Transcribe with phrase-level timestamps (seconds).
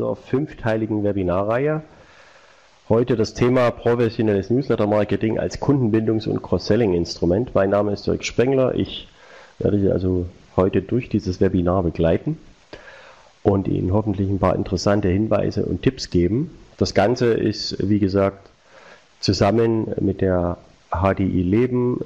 [0.00, 1.82] dieser fünfteiligen Webinarreihe.
[2.88, 7.54] Heute das Thema professionelles Newsletter-Marketing als Kundenbindungs- und Cross-Selling-Instrument.
[7.56, 8.76] Mein Name ist Dirk Spengler.
[8.76, 9.08] Ich
[9.58, 10.26] werde Sie also
[10.56, 12.38] heute durch dieses Webinar begleiten
[13.42, 16.56] und Ihnen hoffentlich ein paar interessante Hinweise und Tipps geben.
[16.78, 18.48] Das Ganze ist, wie gesagt,
[19.18, 20.56] zusammen mit der
[20.92, 22.00] HDI Leben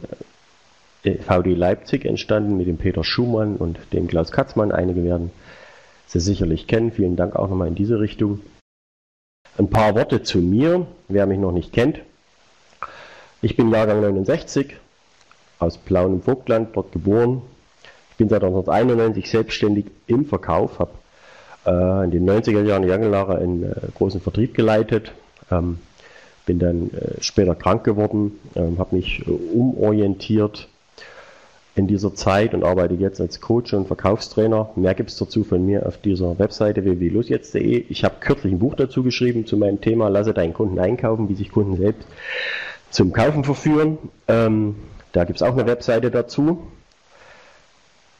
[1.02, 4.72] äh, VD Leipzig entstanden, mit dem Peter Schumann und dem Klaus Katzmann.
[4.72, 5.30] Einige werden
[6.14, 6.92] Sie sicherlich kennen.
[6.92, 8.40] Vielen Dank auch nochmal in diese Richtung.
[9.58, 12.00] Ein paar Worte zu mir, wer mich noch nicht kennt.
[13.42, 14.76] Ich bin Jahrgang 69,
[15.58, 17.42] aus Plauen im Vogtland, dort geboren.
[18.12, 20.92] Ich bin seit 1991 selbstständig im Verkauf, habe
[21.66, 25.12] äh, in den 90er Jahren lange Jahre einen äh, großen Vertrieb geleitet,
[25.50, 25.80] ähm,
[26.46, 30.68] bin dann äh, später krank geworden, ähm, habe mich äh, umorientiert
[31.76, 34.70] in dieser Zeit und arbeite jetzt als Coach und Verkaufstrainer.
[34.76, 37.84] Mehr gibt es dazu von mir auf dieser Webseite www.losjetzt.de.
[37.88, 41.34] Ich habe kürzlich ein Buch dazu geschrieben zu meinem Thema Lasse deinen Kunden einkaufen, wie
[41.34, 42.06] sich Kunden selbst
[42.90, 43.98] zum Kaufen verführen.
[44.28, 44.76] Ähm,
[45.12, 46.62] da gibt es auch eine Webseite dazu.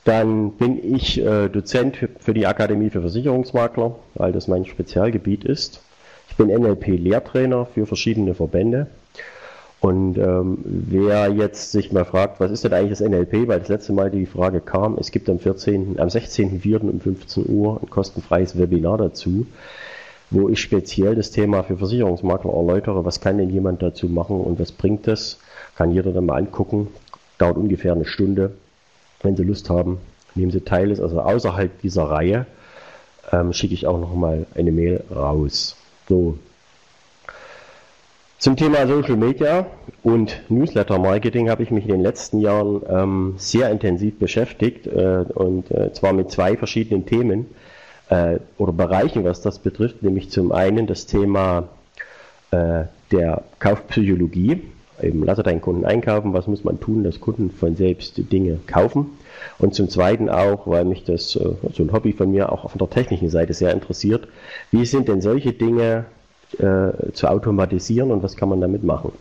[0.03, 5.81] Dann bin ich äh, Dozent für die Akademie für Versicherungsmakler, weil das mein Spezialgebiet ist.
[6.29, 8.89] Ich bin NLP-Lehrtrainer für verschiedene Verbände
[9.85, 13.69] und ähm, wer jetzt sich mal fragt, was ist denn eigentlich das NLP, weil das
[13.69, 16.89] letzte Mal die Frage kam, es gibt am 14., am 16.04.
[16.89, 19.47] um 15 Uhr ein kostenfreies Webinar dazu,
[20.31, 24.59] wo ich speziell das Thema für Versicherungsmakler erläutere, was kann denn jemand dazu machen und
[24.59, 25.39] was bringt das,
[25.77, 26.89] kann jeder dann mal angucken,
[27.37, 28.53] dauert ungefähr eine Stunde.
[29.23, 29.99] Wenn Sie Lust haben,
[30.35, 32.47] nehmen Sie teil, ist also außerhalb dieser Reihe,
[33.33, 35.77] ähm, schicke ich auch nochmal eine Mail raus.
[36.09, 36.39] So,
[38.45, 39.67] zum Thema Social Media
[40.03, 45.25] und Newsletter Marketing habe ich mich in den letzten Jahren ähm, sehr intensiv beschäftigt äh,
[45.33, 47.47] und äh, zwar mit zwei verschiedenen Themen
[48.11, 51.69] äh, oder Bereichen, was das betrifft, nämlich zum einen das Thema
[52.51, 54.61] äh, der Kaufpsychologie,
[55.01, 59.07] eben lasse deinen Kunden einkaufen, was muss man tun, dass Kunden von selbst Dinge kaufen?
[59.59, 62.79] Und zum zweiten auch, weil mich das äh, so ein Hobby von mir auch von
[62.79, 64.29] der technischen Seite sehr interessiert,
[64.71, 66.05] wie sind denn solche Dinge
[66.61, 69.13] äh, zu automatisieren und was kann man damit machen.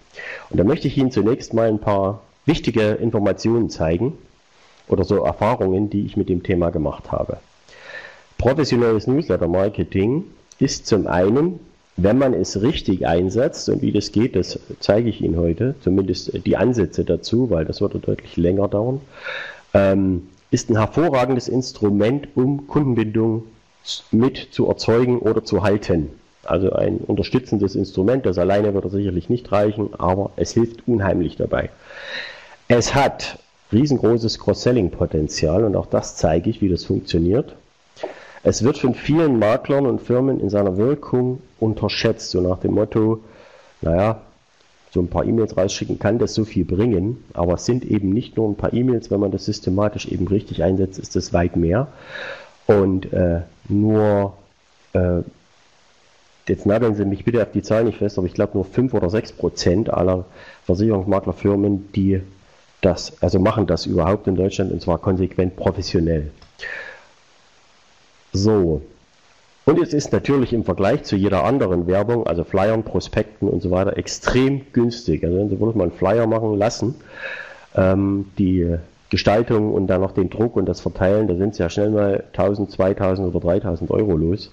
[0.49, 4.13] Und da möchte ich Ihnen zunächst mal ein paar wichtige Informationen zeigen
[4.87, 7.37] oder so Erfahrungen, die ich mit dem Thema gemacht habe.
[8.37, 10.25] Professionelles Newsletter-Marketing
[10.59, 11.59] ist zum einen,
[11.95, 16.45] wenn man es richtig einsetzt und wie das geht, das zeige ich Ihnen heute, zumindest
[16.45, 18.99] die Ansätze dazu, weil das würde deutlich länger dauern,
[19.73, 23.43] ähm, ist ein hervorragendes Instrument, um Kundenbindung
[24.11, 26.09] mit zu erzeugen oder zu halten.
[26.45, 31.69] Also ein unterstützendes Instrument, das alleine würde sicherlich nicht reichen, aber es hilft unheimlich dabei.
[32.67, 33.39] Es hat
[33.71, 37.55] riesengroßes Cross-Selling-Potenzial und auch das zeige ich, wie das funktioniert.
[38.43, 43.21] Es wird von vielen Maklern und Firmen in seiner Wirkung unterschätzt, so nach dem Motto,
[43.81, 44.21] naja,
[44.91, 48.37] so ein paar E-Mails rausschicken kann das so viel bringen, aber es sind eben nicht
[48.37, 51.87] nur ein paar E-Mails, wenn man das systematisch eben richtig einsetzt, ist das weit mehr.
[52.67, 54.33] Und äh, nur
[54.93, 55.21] äh,
[56.47, 58.93] jetzt nageln Sie mich bitte auf die Zahl nicht fest, aber ich glaube nur 5
[58.93, 60.25] oder 6 Prozent aller
[60.65, 62.21] Versicherungsmaklerfirmen, die
[62.81, 66.31] das, also machen das überhaupt in Deutschland und zwar konsequent professionell.
[68.33, 68.81] So.
[69.65, 73.71] Und es ist natürlich im Vergleich zu jeder anderen Werbung, also Flyern, Prospekten und so
[73.71, 75.23] weiter, extrem günstig.
[75.23, 76.95] Also wenn Sie bloß mal einen Flyer machen lassen,
[77.75, 78.75] ähm, die
[79.09, 82.25] Gestaltung und dann noch den Druck und das Verteilen, da sind Sie ja schnell mal
[82.33, 84.51] 1000, 2000 oder 3000 Euro los.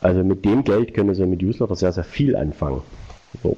[0.00, 2.82] Also mit dem Geld können Sie mit Newsletter sehr, sehr viel anfangen.
[3.42, 3.56] So.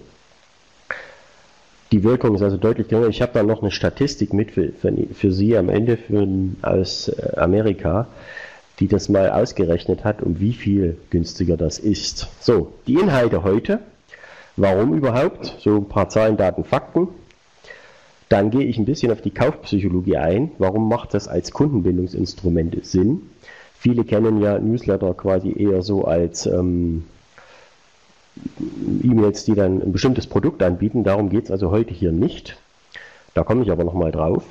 [1.93, 3.09] Die Wirkung ist also deutlich geringer.
[3.09, 6.27] Ich habe da noch eine Statistik mit für, für, für Sie am Ende für,
[6.63, 8.07] aus äh, Amerika,
[8.81, 12.29] die das mal ausgerechnet hat, um wie viel günstiger das ist.
[12.41, 13.81] So, die Inhalte heute.
[14.57, 15.57] Warum überhaupt?
[15.61, 17.09] So ein paar Zahlen, Daten, Fakten.
[18.29, 20.53] Dann gehe ich ein bisschen auf die Kaufpsychologie ein.
[20.59, 23.31] Warum macht das als Kundenbindungsinstrument Sinn?
[23.83, 27.03] Viele kennen ja Newsletter quasi eher so als ähm,
[29.03, 31.03] E-Mails, die dann ein bestimmtes Produkt anbieten.
[31.03, 32.57] Darum geht es also heute hier nicht.
[33.35, 34.45] Da komme ich aber nochmal drauf.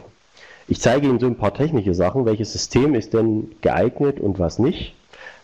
[0.68, 2.26] Ich zeige Ihnen so ein paar technische Sachen.
[2.26, 4.96] Welches System ist denn geeignet und was nicht?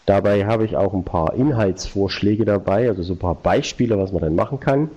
[0.05, 4.21] Dabei habe ich auch ein paar Inhaltsvorschläge dabei, also so ein paar Beispiele, was man
[4.21, 4.91] dann machen kann.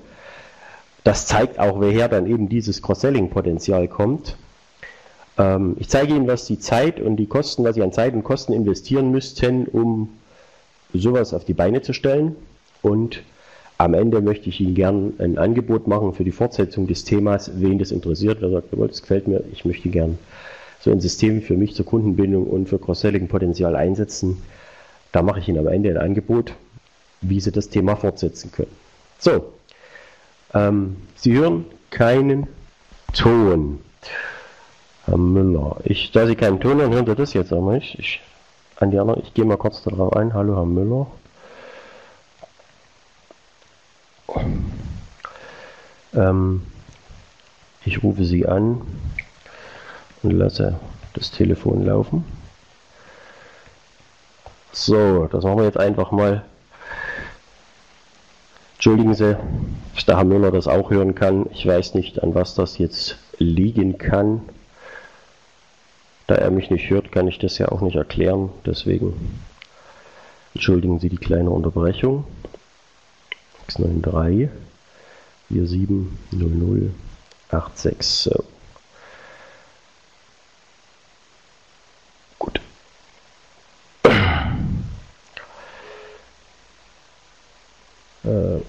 [1.05, 4.37] Das zeigt auch, woher dann eben dieses Cross-Selling-Potenzial kommt.
[5.41, 8.23] Ähm, ich zeige Ihnen, was die Zeit und die Kosten, was Sie an Zeit und
[8.23, 10.11] Kosten investieren müssten, um
[10.93, 12.37] sowas auf die Beine zu stellen.
[12.83, 13.23] Und
[13.79, 17.79] am Ende möchte ich Ihnen gern ein Angebot machen für die Fortsetzung des Themas, wen
[17.79, 18.39] das interessiert.
[18.41, 20.19] Wer sagt, das gefällt mir, ich möchte gern
[20.81, 24.43] so ein System für mich zur Kundenbindung und für Cross-Selling-Potenzial einsetzen.
[25.13, 26.55] Da mache ich Ihnen am Ende ein Angebot.
[27.23, 28.73] wie Sie das Thema fortsetzen können.
[29.19, 29.53] So,
[30.55, 32.47] ähm, Sie hören keinen
[33.13, 33.81] Ton.
[35.11, 37.99] Herr Müller, ich, da Sie keinen Ton hören, hören Sie das jetzt auch nicht.
[37.99, 38.21] Ich,
[38.77, 40.35] an die anderen, ich gehe mal kurz darauf ein.
[40.35, 41.09] Hallo, Herr Müller.
[46.15, 46.62] Ähm,
[47.85, 48.83] ich rufe Sie an
[50.23, 50.79] und lasse
[51.15, 52.25] das Telefon laufen.
[54.71, 56.45] So, das machen wir jetzt einfach mal.
[58.75, 59.37] Entschuldigen Sie,
[59.97, 61.47] dass der Herr Müller das auch hören kann.
[61.51, 64.43] Ich weiß nicht, an was das jetzt liegen kann.
[66.31, 68.50] Da er mich nicht hört, kann ich das ja auch nicht erklären.
[68.65, 69.41] Deswegen
[70.55, 72.25] entschuldigen Sie die kleine Unterbrechung.
[73.67, 74.49] X93
[75.49, 78.06] 470086.
[78.06, 78.44] So.
[82.38, 82.61] Gut.
[88.23, 88.61] Äh.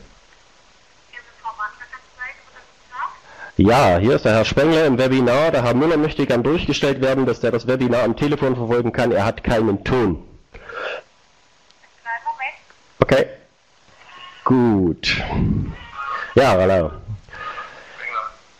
[3.61, 5.51] Ja, hier ist der Herr Spengler im Webinar.
[5.51, 9.11] Der Herr Müller möchte gern durchgestellt werden, dass der das Webinar am Telefon verfolgen kann.
[9.11, 10.23] Er hat keinen Ton.
[12.99, 13.27] Okay.
[14.45, 15.21] Gut.
[16.33, 16.91] Ja, hallo.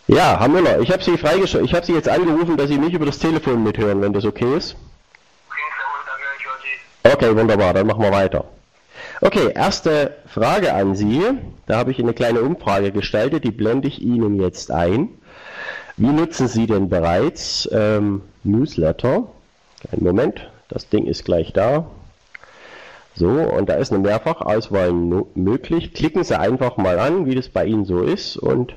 [0.07, 1.68] Ja, Herr Müller, ich habe Sie freigeschaltet.
[1.68, 4.56] Ich habe Sie jetzt angerufen, dass Sie mich über das Telefon mithören, wenn das okay
[4.56, 4.75] ist.
[7.01, 8.45] Okay, wunderbar, dann machen wir weiter.
[9.23, 11.21] Okay, erste Frage an Sie.
[11.68, 15.09] Da habe ich eine kleine Umfrage gestaltet, die blende ich Ihnen jetzt ein.
[15.95, 19.27] Wie nutzen Sie denn bereits ähm, Newsletter?
[19.91, 21.85] Einen Moment, das Ding ist gleich da.
[23.13, 25.94] So, und da ist eine Mehrfachauswahl möglich.
[25.94, 28.74] Klicken Sie einfach mal an, wie das bei Ihnen so ist und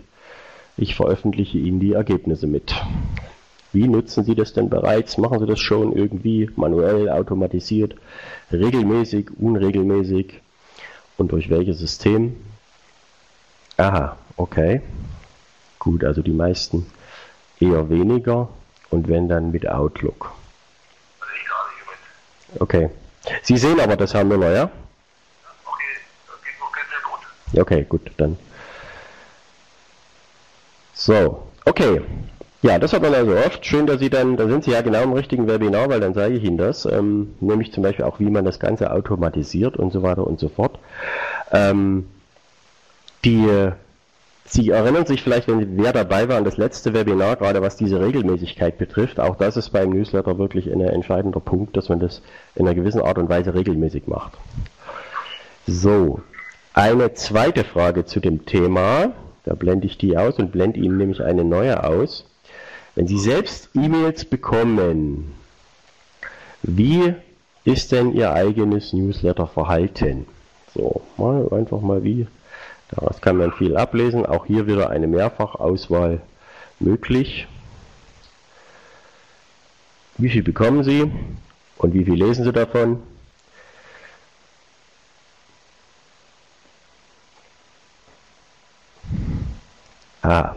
[0.76, 2.74] ich veröffentliche Ihnen die Ergebnisse mit.
[3.72, 5.18] Wie nutzen Sie das denn bereits?
[5.18, 7.96] Machen Sie das schon irgendwie manuell, automatisiert,
[8.54, 10.40] regelmäßig, unregelmäßig
[11.16, 12.36] und durch welches System?
[13.76, 14.82] Aha, okay.
[15.78, 16.86] Gut, also die meisten
[17.60, 18.48] eher weniger
[18.90, 20.32] und wenn dann mit Outlook.
[22.58, 22.90] Okay.
[23.42, 24.70] Sie sehen aber das, Herr Müller, ja?
[27.56, 28.36] Okay, gut, dann.
[30.92, 32.02] So, okay.
[32.64, 33.66] Ja, das hat man also oft.
[33.66, 36.38] Schön, dass Sie dann, da sind Sie ja genau im richtigen Webinar, weil dann zeige
[36.38, 36.86] ich Ihnen das.
[36.86, 40.48] Ähm, nämlich zum Beispiel auch, wie man das Ganze automatisiert und so weiter und so
[40.48, 40.78] fort.
[41.52, 42.06] Ähm,
[43.22, 43.46] die
[44.46, 48.00] Sie erinnern sich vielleicht, wenn wer dabei war an das letzte Webinar, gerade was diese
[48.00, 49.20] Regelmäßigkeit betrifft.
[49.20, 52.22] Auch das ist beim Newsletter wirklich ein entscheidender Punkt, dass man das
[52.54, 54.32] in einer gewissen Art und Weise regelmäßig macht.
[55.66, 56.20] So,
[56.72, 59.12] eine zweite Frage zu dem Thema.
[59.44, 62.24] Da blende ich die aus und blende Ihnen nämlich eine neue aus.
[62.94, 65.34] Wenn Sie selbst E-Mails bekommen,
[66.62, 67.14] wie
[67.64, 70.26] ist denn Ihr eigenes Newsletter-Verhalten?
[70.74, 72.26] So, mal einfach mal wie
[72.94, 74.26] Daraus kann man viel ablesen.
[74.26, 76.20] Auch hier wieder eine Mehrfachauswahl
[76.78, 77.46] möglich.
[80.16, 81.10] Wie viel bekommen Sie
[81.78, 83.02] und wie viel lesen Sie davon?
[90.22, 90.54] Ah,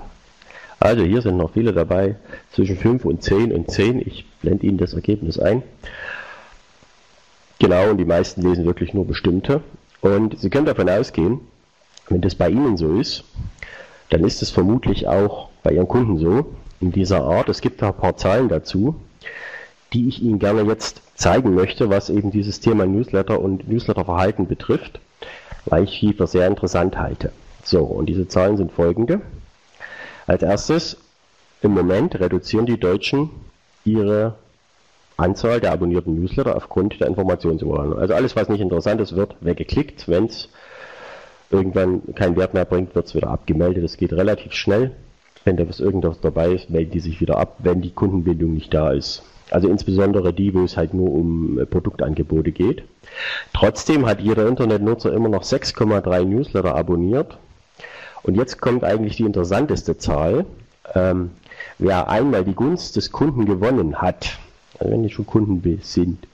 [0.79, 2.15] also hier sind noch viele dabei,
[2.51, 3.99] zwischen 5 und 10 und 10.
[4.05, 5.63] Ich blende Ihnen das Ergebnis ein.
[7.59, 9.61] Genau, und die meisten lesen wirklich nur bestimmte.
[10.01, 11.39] Und Sie können davon ausgehen,
[12.09, 13.23] wenn das bei Ihnen so ist,
[14.09, 17.49] dann ist es vermutlich auch bei Ihren Kunden so, in dieser Art.
[17.49, 18.95] Es gibt da ein paar Zahlen dazu,
[19.93, 24.99] die ich Ihnen gerne jetzt zeigen möchte, was eben dieses Thema Newsletter und Newsletterverhalten betrifft,
[25.65, 27.31] weil ich die für sehr interessant halte.
[27.63, 29.21] So, und diese Zahlen sind folgende.
[30.27, 30.97] Als erstes,
[31.61, 33.29] im Moment reduzieren die Deutschen
[33.85, 34.35] ihre
[35.15, 37.97] Anzahl der abonnierten Newsletter aufgrund der Informationsüberwachung.
[37.97, 40.49] Also alles, was nicht interessant ist, wird weggeklickt, wenn es
[41.49, 43.83] irgendwann keinen Wert mehr bringt, wird es wieder abgemeldet.
[43.83, 44.91] Das geht relativ schnell.
[45.45, 48.73] Wenn da was irgendwas dabei ist, melden die sich wieder ab, wenn die Kundenbindung nicht
[48.73, 49.23] da ist.
[49.49, 52.83] Also insbesondere die, wo es halt nur um äh, Produktangebote geht.
[53.53, 57.37] Trotzdem hat jeder Internetnutzer immer noch 6,3 Newsletter abonniert.
[58.23, 60.45] Und jetzt kommt eigentlich die interessanteste Zahl.
[60.93, 61.31] Ähm,
[61.77, 64.37] wer einmal die Gunst des Kunden gewonnen hat,
[64.79, 66.27] also wenn die schon Kunden sind,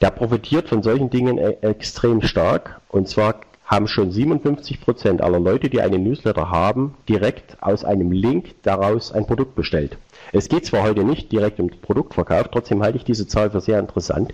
[0.00, 2.80] der profitiert von solchen Dingen e extrem stark.
[2.88, 8.12] Und zwar haben schon 57 Prozent aller Leute, die einen Newsletter haben, direkt aus einem
[8.12, 9.98] Link daraus ein Produkt bestellt.
[10.32, 13.78] Es geht zwar heute nicht direkt um Produktverkauf, trotzdem halte ich diese Zahl für sehr
[13.78, 14.32] interessant,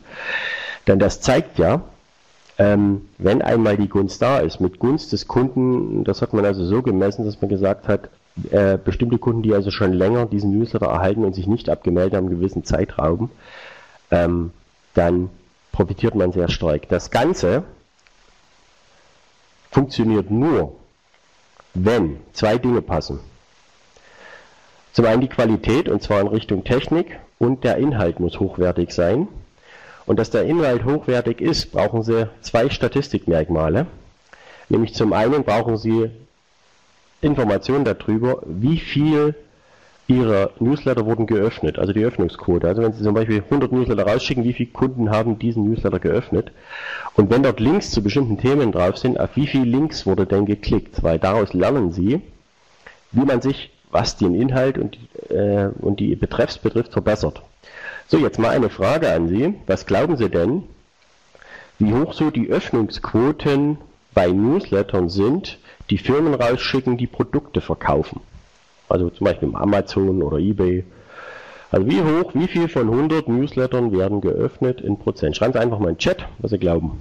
[0.87, 1.83] denn das zeigt ja,
[2.59, 6.65] ähm, wenn einmal die Gunst da ist, mit Gunst des Kunden, das hat man also
[6.65, 8.09] so gemessen, dass man gesagt hat,
[8.51, 12.31] äh, bestimmte Kunden, die also schon länger diesen Newsletter erhalten und sich nicht abgemeldet haben,
[12.31, 13.31] gewissen Zeitraum,
[14.11, 14.51] ähm,
[14.95, 15.31] dann
[15.73, 16.89] profitiert man sehr stark.
[16.89, 17.65] Das Ganze
[19.71, 20.77] funktioniert nur,
[21.75, 23.19] wenn zwei Dinge passen.
[24.93, 29.27] Zum einen die Qualität, und zwar in Richtung Technik, und der Inhalt muss hochwertig sein.
[30.07, 33.87] Und dass der Inhalt hochwertig ist, brauchen Sie zwei Statistikmerkmale.
[34.69, 36.11] Nämlich zum einen brauchen Sie
[37.21, 39.35] Informationen darüber, wie viel
[40.07, 42.69] Ihrer Newsletter wurden geöffnet, also die Öffnungsquote.
[42.69, 46.53] Also wenn Sie zum Beispiel 100 Newsletter rausschicken, wie viele Kunden haben diesen Newsletter geöffnet?
[47.15, 50.45] Und wenn dort Links zu bestimmten Themen drauf sind, auf wie viele Links wurde denn
[50.45, 51.03] geklickt?
[51.03, 52.21] Weil daraus lernen Sie,
[53.13, 54.99] wie man sich was den Inhalt und,
[55.31, 57.43] äh, und die Betreffs betrifft, verbessert.
[58.09, 59.55] So, jetzt mal eine Frage an Sie.
[59.69, 60.65] Was glauben Sie denn,
[61.79, 63.79] wie hoch so die Öffnungsquoten
[64.13, 65.59] bei Newslettern sind,
[65.91, 68.21] die Firmen rausschicken, die Produkte verkaufen?
[68.89, 70.85] Also zum Beispiel Amazon oder eBay.
[71.71, 75.37] Also wie hoch, wie viel von 100 Newslettern werden geöffnet in Prozent?
[75.37, 76.99] Schreiben Sie einfach mal in den Chat, was Sie glauben.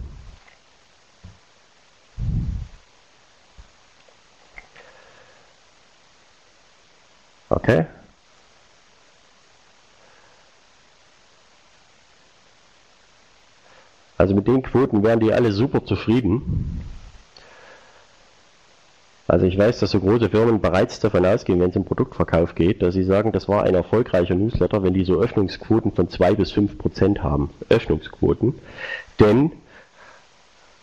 [7.54, 7.86] Okay.
[14.18, 16.82] Also mit den Quoten wären die alle super zufrieden.
[19.28, 22.82] Also ich weiß, dass so große Firmen bereits davon ausgehen, wenn es um Produktverkauf geht,
[22.82, 26.52] dass sie sagen, das war ein erfolgreicher Newsletter, wenn die so Öffnungsquoten von 2 bis
[26.52, 27.52] 5 Prozent haben.
[27.70, 28.56] Öffnungsquoten.
[29.20, 29.52] Denn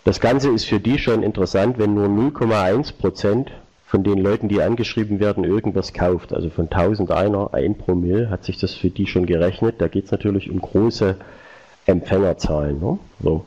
[0.04, 3.50] das Ganze ist für die schon interessant, wenn nur 0,1 Prozent
[3.90, 6.32] von den Leuten, die angeschrieben werden, irgendwas kauft.
[6.32, 9.80] Also von 1000 einer, ein Promille, hat sich das für die schon gerechnet.
[9.80, 11.16] Da geht es natürlich um große
[11.86, 12.78] Empfängerzahlen.
[12.78, 13.00] Ne?
[13.20, 13.44] So.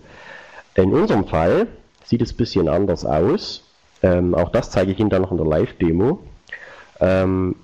[0.76, 1.68] In unserem Fall
[2.04, 3.64] sieht es ein bisschen anders aus.
[4.02, 6.20] Ähm, auch das zeige ich Ihnen dann noch in der Live-Demo.
[7.00, 7.56] Ähm,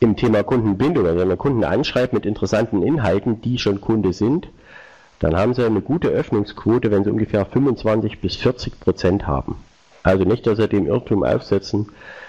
[0.00, 4.48] Im Thema Kundenbindung, also wenn man Kunden anschreibt mit interessanten Inhalten, die schon Kunde sind,
[5.18, 9.56] dann haben sie eine gute Öffnungsquote, wenn sie ungefähr 25 bis 40 Prozent haben.
[10.06, 11.88] Also nicht, dass Sie dem Irrtum aufsetzen,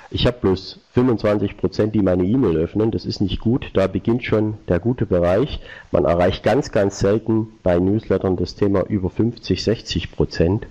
[0.09, 2.89] ich habe bloß 25 Prozent, die meine E-Mail öffnen.
[2.89, 3.69] Das ist nicht gut.
[3.73, 5.59] Da beginnt schon der gute Bereich.
[5.91, 10.65] Man erreicht ganz, ganz selten bei Newslettern das Thema über 50, 60 Prozent.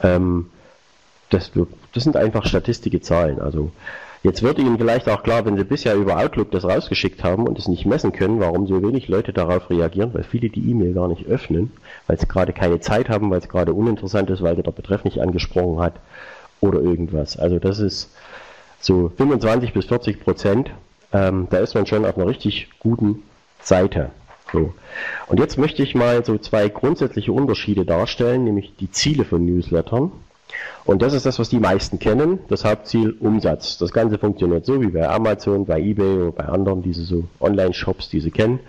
[0.00, 0.50] Ähm,
[1.30, 1.50] das,
[1.92, 3.40] das sind einfach statistische Zahlen.
[3.40, 3.72] Also
[4.22, 7.58] Jetzt wird Ihnen vielleicht auch klar, wenn Sie bisher über Outlook das rausgeschickt haben und
[7.58, 11.08] es nicht messen können, warum so wenig Leute darauf reagieren, weil viele die E-Mail gar
[11.08, 11.70] nicht öffnen,
[12.06, 15.20] weil sie gerade keine Zeit haben, weil es gerade uninteressant ist, weil der Betreff nicht
[15.20, 15.94] angesprochen hat
[16.60, 17.38] oder irgendwas.
[17.38, 18.10] Also das ist
[18.80, 20.70] so 25 bis 40 Prozent.
[21.12, 23.22] Ähm, da ist man schon auf einer richtig guten
[23.60, 24.10] Seite.
[24.52, 24.74] So.
[25.26, 30.10] Und jetzt möchte ich mal so zwei grundsätzliche Unterschiede darstellen, nämlich die Ziele von Newslettern
[30.84, 33.78] und das ist das, was die meisten kennen, das Hauptziel Umsatz.
[33.78, 38.08] Das Ganze funktioniert so wie bei Amazon, bei eBay oder bei anderen, diese so Online-Shops,
[38.08, 38.60] die Sie kennen.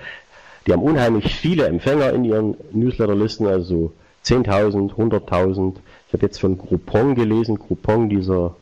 [0.67, 3.93] Die haben unheimlich viele Empfänger in ihren Newsletterlisten, also
[4.25, 5.75] 10.000, 100.000.
[6.07, 8.55] Ich habe jetzt von Groupon gelesen, Groupon, dieser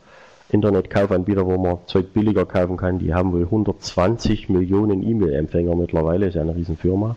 [0.50, 6.36] Internetkaufanbieter, wo man Zeug billiger kaufen kann, die haben wohl 120 Millionen E-Mail-Empfänger mittlerweile, ist
[6.36, 7.15] ja eine Riesenfirma.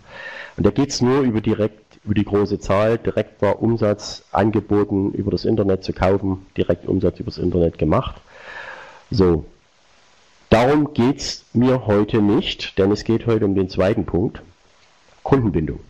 [0.57, 5.31] Und da geht es nur über direkt über die große Zahl direkter Umsatz angeboten, über
[5.31, 8.21] das Internet zu kaufen, direkt Umsatz übers Internet gemacht.
[9.11, 9.45] So,
[10.49, 14.43] darum geht es mir heute nicht, denn es geht heute um den zweiten Punkt,
[15.23, 15.81] Kundenbindung.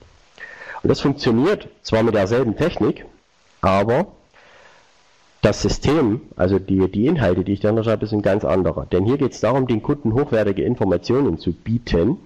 [0.83, 3.05] Und das funktioniert zwar mit derselben Technik,
[3.61, 4.07] aber
[5.43, 8.87] das System, also die, die Inhalte, die ich noch habe, sind ganz andere.
[8.90, 12.19] Denn hier geht es darum, den Kunden hochwertige Informationen zu bieten,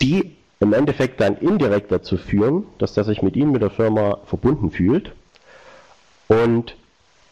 [0.00, 4.18] die im Endeffekt dann indirekt dazu führen, dass der sich mit ihm, mit der Firma
[4.26, 5.10] verbunden fühlt
[6.28, 6.76] und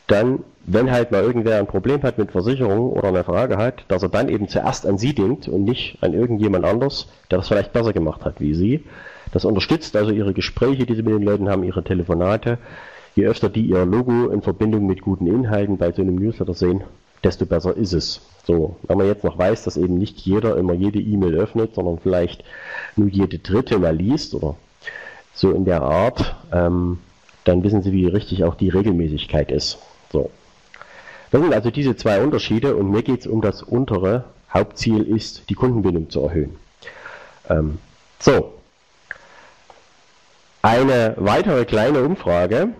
[0.08, 4.02] dann, wenn halt mal irgendwer ein Problem hat mit Versicherung oder eine Frage hat, dass
[4.02, 7.72] er dann eben zuerst an Sie denkt und nicht an irgendjemand anders, der das vielleicht
[7.72, 8.84] besser gemacht hat wie Sie.
[9.32, 12.58] Das unterstützt also Ihre Gespräche, die Sie mit den Leuten haben, Ihre Telefonate.
[13.14, 16.82] Je öfter die Ihr Logo in Verbindung mit guten Inhalten bei so einem Newsletter sehen,
[17.22, 18.20] desto besser ist es.
[18.50, 22.00] So, wenn man jetzt noch weiß, dass eben nicht jeder immer jede E-Mail öffnet, sondern
[22.00, 22.42] vielleicht
[22.96, 24.56] nur jede dritte mal liest oder
[25.32, 26.98] so in der Art, ähm,
[27.44, 29.78] dann wissen Sie, wie richtig auch die Regelmäßigkeit ist.
[30.10, 30.30] So.
[31.30, 34.24] Das sind also diese zwei Unterschiede und mir geht es um das untere.
[34.52, 36.56] Hauptziel ist, die Kundenbindung zu erhöhen.
[37.48, 37.78] Ähm,
[38.18, 38.54] so.
[40.60, 42.70] Eine weitere kleine Umfrage.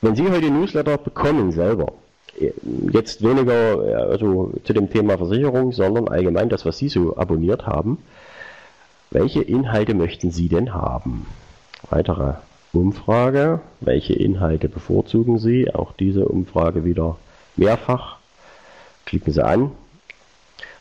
[0.00, 1.92] Wenn Sie heute Newsletter bekommen selber,
[2.92, 7.98] jetzt weniger also zu dem Thema Versicherung, sondern allgemein das, was Sie so abonniert haben.
[9.10, 11.26] Welche Inhalte möchten Sie denn haben?
[11.90, 12.34] Weitere
[12.72, 13.60] Umfrage.
[13.80, 15.72] Welche Inhalte bevorzugen Sie?
[15.72, 17.18] Auch diese Umfrage wieder
[17.56, 18.16] mehrfach.
[19.04, 19.72] Klicken Sie an.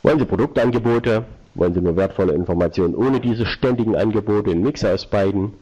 [0.03, 1.25] Wollen Sie Produktangebote?
[1.53, 5.53] Wollen Sie nur wertvolle Informationen ohne diese ständigen Angebote, einen Mix aus beiden?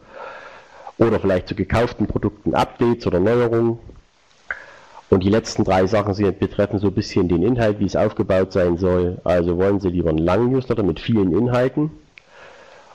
[1.00, 3.80] Oder vielleicht zu gekauften Produkten Updates oder Neuerungen?
[5.10, 8.54] Und die letzten drei Sachen sind, betreffen so ein bisschen den Inhalt, wie es aufgebaut
[8.54, 9.20] sein soll.
[9.24, 11.92] Also wollen Sie lieber einen langen Newsletter mit vielen Inhalten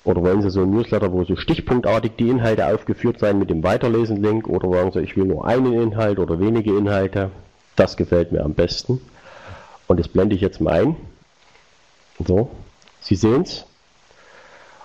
[0.04, 3.64] oder wollen Sie so einen Newsletter, wo so stichpunktartig die Inhalte aufgeführt sein mit dem
[3.64, 7.30] Weiterlesen-Link oder sagen Sie, ich will nur einen Inhalt oder wenige Inhalte.
[7.74, 9.00] Das gefällt mir am besten.
[9.88, 10.96] Und das blende ich jetzt mal ein.
[12.24, 12.50] So,
[13.00, 13.64] Sie sehen es.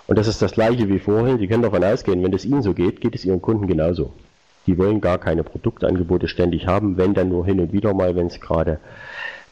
[0.08, 1.38] Und das ist das gleiche wie vorhin.
[1.38, 4.12] Sie können davon ausgehen, wenn es Ihnen so geht, geht es Ihren Kunden genauso.
[4.66, 8.26] Die wollen gar keine Produktangebote ständig haben, wenn dann nur hin und wieder mal, wenn
[8.26, 8.78] es gerade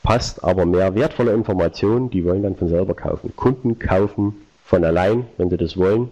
[0.02, 3.32] passt, aber mehr wertvolle Informationen, die wollen dann von selber kaufen.
[3.36, 4.34] Kunden kaufen
[4.64, 6.10] von allein, wenn sie das wollen.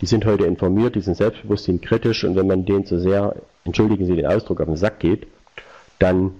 [0.00, 3.36] Die sind heute informiert, die sind selbstbewusst, sind kritisch und wenn man denen zu sehr,
[3.64, 5.26] entschuldigen Sie den Ausdruck, auf den Sack geht,
[5.98, 6.32] dann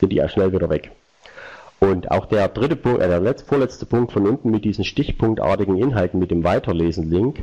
[0.00, 0.92] sind die auch schnell wieder weg.
[1.82, 5.76] Und auch der dritte Punkt, äh, der letzte, vorletzte Punkt von unten mit diesen stichpunktartigen
[5.76, 7.40] Inhalten mit dem Weiterlesen-Link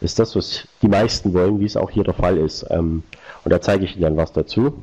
[0.00, 2.64] ist das, was die meisten wollen, wie es auch hier der Fall ist.
[2.70, 3.02] Ähm,
[3.44, 4.82] und da zeige ich Ihnen dann was dazu.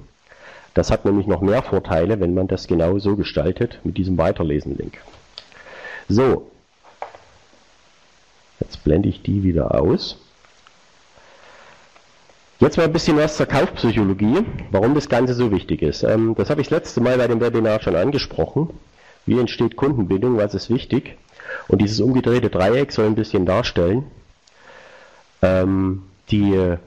[0.73, 4.97] Das hat nämlich noch mehr Vorteile, wenn man das genau so gestaltet mit diesem Weiterlesen-Link.
[6.07, 6.49] So,
[8.59, 10.17] jetzt blende ich die wieder aus.
[12.59, 16.03] Jetzt mal ein bisschen was zur Kaufpsychologie, warum das Ganze so wichtig ist.
[16.03, 18.69] Ähm, das habe ich das letzte Mal bei dem Webinar schon angesprochen.
[19.25, 21.17] Wie entsteht Kundenbindung, was ist wichtig?
[21.67, 24.05] Und dieses umgedrehte Dreieck soll ein bisschen darstellen.
[25.41, 26.77] Ähm, die äh,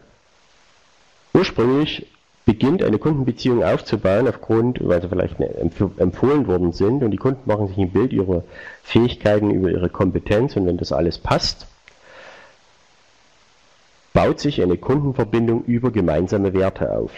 [1.43, 2.07] ursprünglich
[2.45, 7.43] beginnt eine Kundenbeziehung aufzubauen aufgrund, weil sie vielleicht empf empfohlen worden sind und die Kunden
[7.47, 8.45] machen sich ein Bild über
[8.85, 11.67] Fähigkeiten, über ihre Kompetenz und wenn das alles passt,
[14.13, 17.11] baut sich eine Kundenverbindung über gemeinsame Werte auf.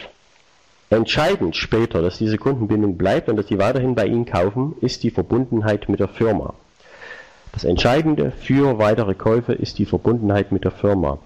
[0.89, 5.11] Entscheidend später, dass diese Kundenbindung bleibt und dass sie weiterhin bei Ihnen kaufen, ist die
[5.11, 6.55] Verbundenheit mit der Firma.
[7.53, 11.19] Das Entscheidende für weitere Käufe ist die Verbundenheit mit der Firma.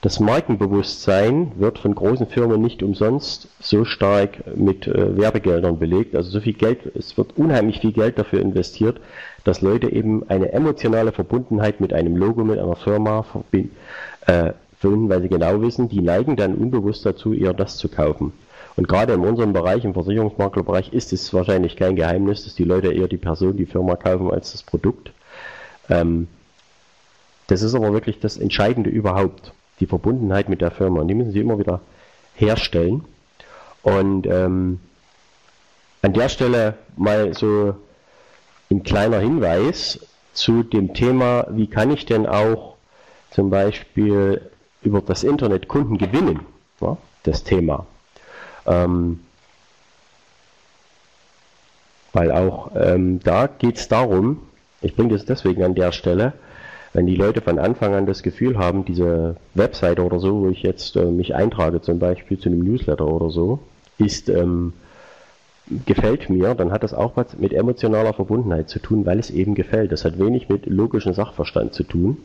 [0.00, 6.14] Das Markenbewusstsein wird von großen Firmen nicht umsonst so stark mit äh, Werbegeldern belegt.
[6.14, 9.00] Also so viel Geld, es wird unheimlich viel Geld dafür investiert,
[9.42, 13.74] dass Leute eben eine emotionale Verbundenheit mit einem Logo, mit einer Firma verbinden.
[14.26, 18.32] Äh, Firmen, weil sie genau wissen, die neigen dann unbewusst dazu, eher das zu kaufen.
[18.76, 22.92] Und gerade in unserem Bereich, im Versicherungsmaklerbereich, ist es wahrscheinlich kein Geheimnis, dass die Leute
[22.92, 25.10] eher die Person, die Firma kaufen, als das Produkt.
[25.90, 26.28] Ähm,
[27.48, 31.00] das ist aber wirklich das Entscheidende überhaupt, die Verbundenheit mit der Firma.
[31.00, 31.80] Und die müssen sie immer wieder
[32.34, 33.04] herstellen.
[33.82, 34.80] Und ähm,
[36.02, 37.74] an der Stelle mal so
[38.70, 42.76] ein kleiner Hinweis zu dem Thema, wie kann ich denn auch
[43.30, 44.42] zum Beispiel
[44.82, 46.40] über das Internet Kunden gewinnen,
[46.80, 47.86] ja, das Thema.
[48.66, 49.20] Ähm,
[52.12, 54.42] weil auch ähm, da geht es darum,
[54.80, 56.32] ich bringe das deswegen an der Stelle,
[56.92, 60.62] wenn die Leute von Anfang an das Gefühl haben, diese Webseite oder so, wo ich
[60.62, 63.60] jetzt äh, mich eintrage, zum Beispiel zu einem Newsletter oder so,
[63.98, 64.72] ist ähm,
[65.84, 69.54] gefällt mir, dann hat das auch was mit emotionaler Verbundenheit zu tun, weil es eben
[69.54, 69.92] gefällt.
[69.92, 72.18] Das hat wenig mit logischem Sachverstand zu tun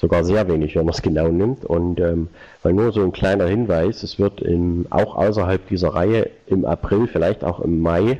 [0.00, 1.64] sogar sehr wenig, wenn man es genau nimmt.
[1.64, 2.28] Und ähm,
[2.62, 7.06] weil nur so ein kleiner Hinweis, es wird im, auch außerhalb dieser Reihe im April,
[7.06, 8.18] vielleicht auch im Mai,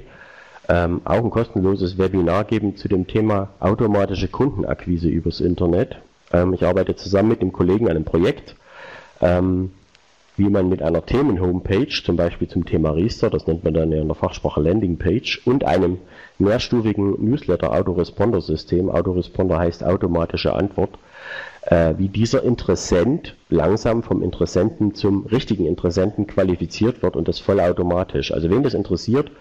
[0.71, 5.97] ähm, auch ein kostenloses Webinar geben zu dem Thema automatische Kundenakquise übers Internet.
[6.33, 8.55] Ähm, ich arbeite zusammen mit dem Kollegen an einem Projekt,
[9.21, 9.73] ähm,
[10.37, 14.07] wie man mit einer Themen-Homepage, zum Beispiel zum Thema Riester, das nennt man dann in
[14.07, 15.99] der Fachsprache Landingpage, und einem
[16.39, 20.91] mehrstufigen Newsletter-Autoresponder-System, Autoresponder heißt automatische Antwort,
[21.63, 28.33] äh, wie dieser Interessent langsam vom Interessenten zum richtigen Interessenten qualifiziert wird und das vollautomatisch.
[28.33, 29.33] Also wen das interessiert,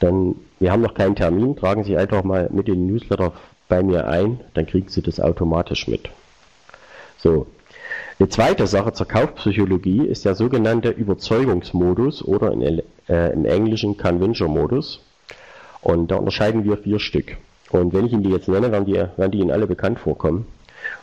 [0.00, 3.32] dann, wir haben noch keinen Termin, tragen Sie einfach mal mit den Newsletter
[3.68, 6.10] bei mir ein, dann kriegen Sie das automatisch mit.
[7.18, 7.46] So.
[8.18, 15.00] Eine zweite Sache zur Kaufpsychologie ist der sogenannte Überzeugungsmodus oder in, äh, im Englischen Convention-Modus.
[15.80, 17.38] Und da unterscheiden wir vier Stück.
[17.70, 20.46] Und wenn ich Ihnen die jetzt nenne, werden die, werden die Ihnen alle bekannt vorkommen.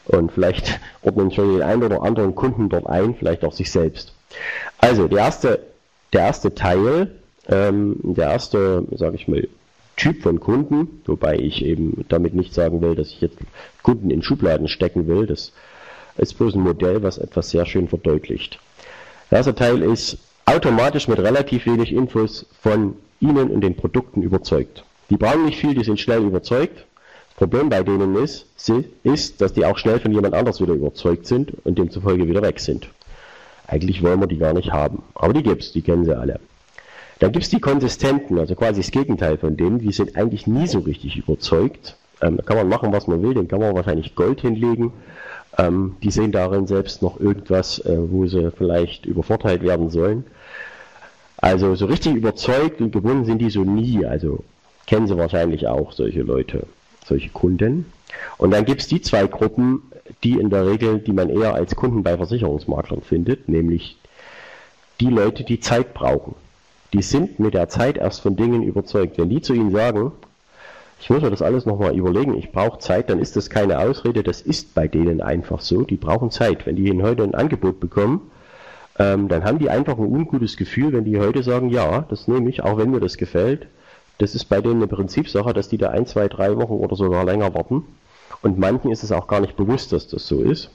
[0.06, 4.14] Und vielleicht ordnen schon den einen oder anderen Kunden dort ein, vielleicht auch sich selbst.
[4.78, 5.60] Also der erste,
[6.14, 7.12] der erste Teil,
[7.48, 9.48] ähm, der erste, sage ich mal,
[9.96, 13.38] Typ von Kunden, wobei ich eben damit nicht sagen will, dass ich jetzt
[13.82, 15.26] Kunden in Schubladen stecken will.
[15.26, 15.54] Das
[16.18, 18.60] ist bloß ein Modell, was etwas sehr schön verdeutlicht.
[19.32, 24.84] Der erste Teil ist automatisch mit relativ wenig Infos von Ihnen und den Produkten überzeugt.
[25.10, 26.86] Die brauchen nicht viel, die sind schnell überzeugt.
[27.36, 28.46] Problem bei denen ist,
[29.04, 32.60] ist, dass die auch schnell von jemand anders wieder überzeugt sind und demzufolge wieder weg
[32.60, 32.90] sind.
[33.68, 35.04] Eigentlich wollen wir die gar nicht haben.
[35.16, 36.40] Aber die gibt's, die kennen sie alle.
[37.20, 40.80] Dann gibt's die Konsistenten, also quasi das Gegenteil von denen, die sind eigentlich nie so
[40.80, 41.96] richtig überzeugt.
[42.22, 44.94] Ähm, da kann man machen, was man will, den kann man wahrscheinlich Gold hinlegen.
[45.58, 50.26] Ähm, die sehen darin selbst noch irgendwas, äh, wo sie vielleicht übervorteilt werden sollen.
[51.38, 54.06] Also so richtig überzeugt und gebunden sind die so nie.
[54.06, 54.44] Also
[54.86, 56.66] kennen Sie wahrscheinlich auch solche Leute,
[57.06, 57.92] solche Kunden.
[58.38, 59.84] Und dann gibt es die zwei Gruppen,
[60.24, 63.98] die in der Regel, die man eher als Kunden bei Versicherungsmaklern findet, nämlich
[65.00, 66.36] die Leute, die Zeit brauchen.
[66.94, 69.18] Die sind mit der Zeit erst von Dingen überzeugt.
[69.18, 70.12] Wenn die zu Ihnen sagen,
[71.00, 74.24] ich muss mir das alles nochmal überlegen, ich brauche Zeit, dann ist das keine Ausrede,
[74.24, 76.66] das ist bei denen einfach so, die brauchen Zeit.
[76.66, 78.32] Wenn die Ihnen heute ein Angebot bekommen,
[78.98, 82.50] ähm, dann haben die einfach ein ungutes Gefühl, wenn die heute sagen, ja, das nehme
[82.50, 83.68] ich, auch wenn mir das gefällt.
[84.18, 87.24] Das ist bei denen eine Prinzipsache, dass die da ein, zwei, drei Wochen oder sogar
[87.24, 87.84] länger warten.
[88.42, 90.72] Und manchen ist es auch gar nicht bewusst, dass das so ist.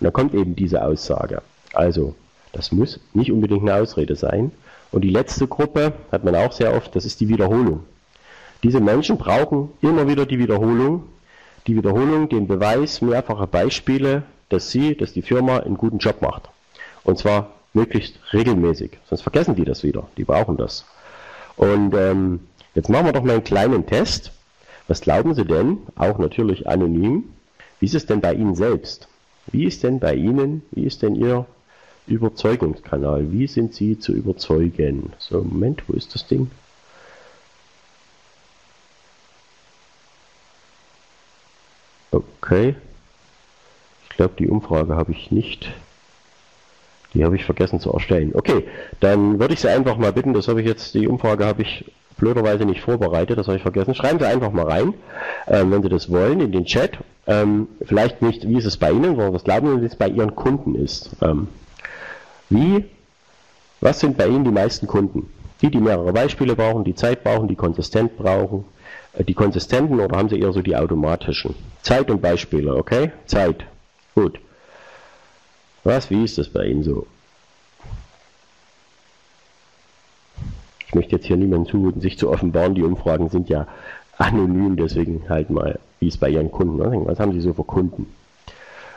[0.00, 1.42] Und da kommt eben diese Aussage.
[1.74, 2.14] Also,
[2.52, 4.52] das muss nicht unbedingt eine Ausrede sein.
[4.90, 7.84] Und die letzte Gruppe hat man auch sehr oft, das ist die Wiederholung.
[8.62, 11.04] Diese Menschen brauchen immer wieder die Wiederholung.
[11.66, 16.48] Die Wiederholung, den Beweis, mehrfache Beispiele, dass sie, dass die Firma einen guten Job macht.
[17.04, 18.92] Und zwar möglichst regelmäßig.
[19.08, 20.08] Sonst vergessen die das wieder.
[20.16, 20.86] Die brauchen das.
[21.56, 22.40] Und ähm,
[22.74, 24.32] jetzt machen wir doch mal einen kleinen Test.
[24.86, 27.24] Was glauben Sie denn, auch natürlich anonym,
[27.78, 29.08] wie ist es denn bei Ihnen selbst?
[29.52, 31.46] Wie ist denn bei Ihnen, wie ist denn Ihr
[32.08, 33.30] Überzeugungskanal?
[33.32, 35.12] Wie sind Sie zu überzeugen?
[35.18, 36.50] So, Moment, wo ist das Ding?
[42.10, 42.74] Okay.
[44.04, 45.72] Ich glaube, die Umfrage habe ich nicht.
[47.14, 48.32] Die habe ich vergessen zu erstellen.
[48.34, 48.64] Okay,
[49.00, 51.84] dann würde ich Sie einfach mal bitten, das habe ich jetzt, die Umfrage habe ich
[52.18, 53.94] blöderweise nicht vorbereitet, das habe ich vergessen.
[53.94, 54.94] Schreiben Sie einfach mal rein,
[55.46, 56.98] ähm, wenn Sie das wollen, in den Chat.
[57.26, 60.08] Ähm, vielleicht nicht, wie ist es bei Ihnen, sondern was glauben Sie, wie es bei
[60.08, 61.10] Ihren Kunden ist.
[61.22, 61.48] Ähm,
[62.50, 62.84] wie,
[63.80, 65.30] was sind bei Ihnen die meisten Kunden?
[65.60, 68.64] Die, die mehrere Beispiele brauchen, die Zeit brauchen, die konsistent brauchen,
[69.14, 71.54] äh, die konsistenten oder haben Sie eher so die automatischen?
[71.82, 73.12] Zeit und Beispiele, okay?
[73.26, 73.64] Zeit.
[74.14, 74.38] Gut.
[75.84, 77.06] Was, wie ist das bei Ihnen so?
[80.86, 82.74] Ich möchte jetzt hier niemandem zumuten, sich zu offenbaren.
[82.74, 83.66] Die Umfragen sind ja
[84.16, 87.06] anonym, deswegen halt mal, wie es bei Ihren Kunden ist.
[87.06, 88.06] Was haben Sie so für Kunden?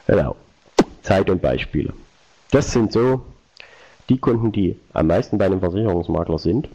[0.07, 0.35] Genau.
[1.01, 1.93] Zeit und Beispiele.
[2.51, 3.21] Das sind so
[4.09, 6.69] die Kunden, die am meisten bei einem Versicherungsmakler sind.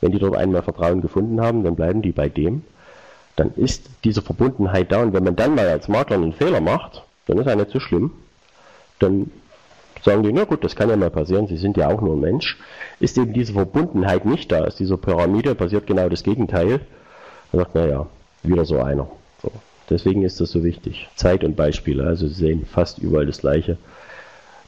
[0.00, 2.62] Wenn die dort einmal Vertrauen gefunden haben, dann bleiben die bei dem.
[3.34, 5.02] Dann ist diese Verbundenheit da.
[5.02, 7.80] Und wenn man dann mal als Makler einen Fehler macht, dann ist er nicht so
[7.80, 8.12] schlimm.
[8.98, 9.30] Dann
[10.02, 12.20] sagen die, na gut, das kann ja mal passieren, sie sind ja auch nur ein
[12.20, 12.58] Mensch,
[13.00, 14.64] ist eben diese Verbundenheit nicht da.
[14.64, 16.80] Aus dieser Pyramide passiert genau das Gegenteil.
[17.52, 18.06] Man sagt, naja,
[18.42, 19.08] wieder so einer.
[19.42, 19.50] So.
[19.90, 21.08] Deswegen ist das so wichtig.
[21.14, 23.76] Zeit und Beispiele, also Sie sehen fast überall das Gleiche.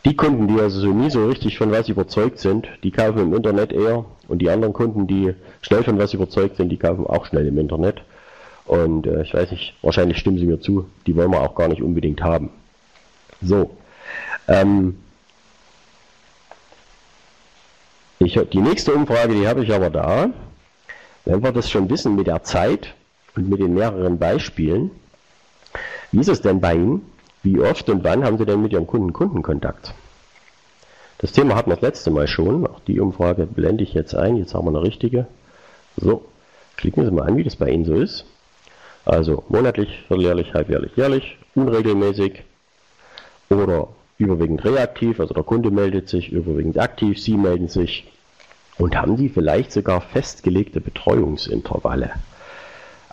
[0.08, 3.34] Die Kunden, die also so nie so richtig von was überzeugt sind, die kaufen im
[3.34, 4.06] Internet eher.
[4.26, 7.58] Und die anderen Kunden, die schnell von was überzeugt sind, die kaufen auch schnell im
[7.58, 8.02] Internet.
[8.64, 11.68] Und äh, ich weiß nicht, wahrscheinlich stimmen Sie mir zu, die wollen wir auch gar
[11.68, 12.50] nicht unbedingt haben.
[13.42, 13.70] So.
[14.46, 14.96] Ähm,
[18.20, 20.30] Ich, die nächste Umfrage, die habe ich aber da.
[21.24, 22.94] Wenn wir das schon wissen mit der Zeit
[23.36, 24.90] und mit den mehreren Beispielen,
[26.10, 27.02] wie ist es denn bei Ihnen?
[27.42, 29.94] Wie oft und wann haben Sie denn mit Ihrem Kunden Kundenkontakt?
[31.18, 32.66] Das Thema hatten wir das letzte Mal schon.
[32.66, 34.36] Auch die Umfrage blende ich jetzt ein.
[34.36, 35.26] Jetzt haben wir eine richtige.
[35.96, 36.24] So,
[36.76, 38.24] klicken Sie mal an, wie das bei Ihnen so ist.
[39.04, 42.44] Also monatlich, vierteljährlich, halbjährlich, jährlich, unregelmäßig
[43.48, 48.10] oder überwiegend reaktiv, also der Kunde meldet sich, überwiegend aktiv, Sie melden sich
[48.76, 52.10] und haben Sie vielleicht sogar festgelegte Betreuungsintervalle.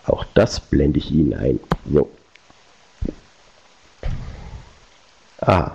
[0.04, 1.60] Auch das blende ich Ihnen ein.
[1.90, 2.10] So.
[5.40, 5.72] Ah.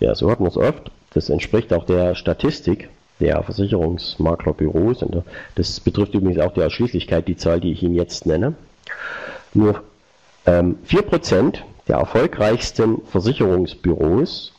[0.00, 0.90] Ja, so hat man es oft.
[1.10, 5.02] Das entspricht auch der Statistik der Versicherungsmaklerbüros.
[5.02, 8.54] Und das betrifft übrigens auch die Ausschließlichkeit, die Zahl, die ich Ihnen jetzt nenne.
[9.54, 9.82] Nur
[10.44, 14.52] ähm, 4% der erfolgreichsten Versicherungsbüros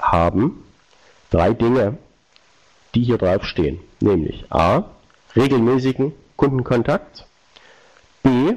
[0.00, 0.64] haben
[1.30, 1.98] drei Dinge,
[2.94, 3.80] die hier drauf stehen.
[4.00, 4.84] Nämlich A.
[5.36, 7.26] Regelmäßigen Kundenkontakt.
[8.22, 8.54] B.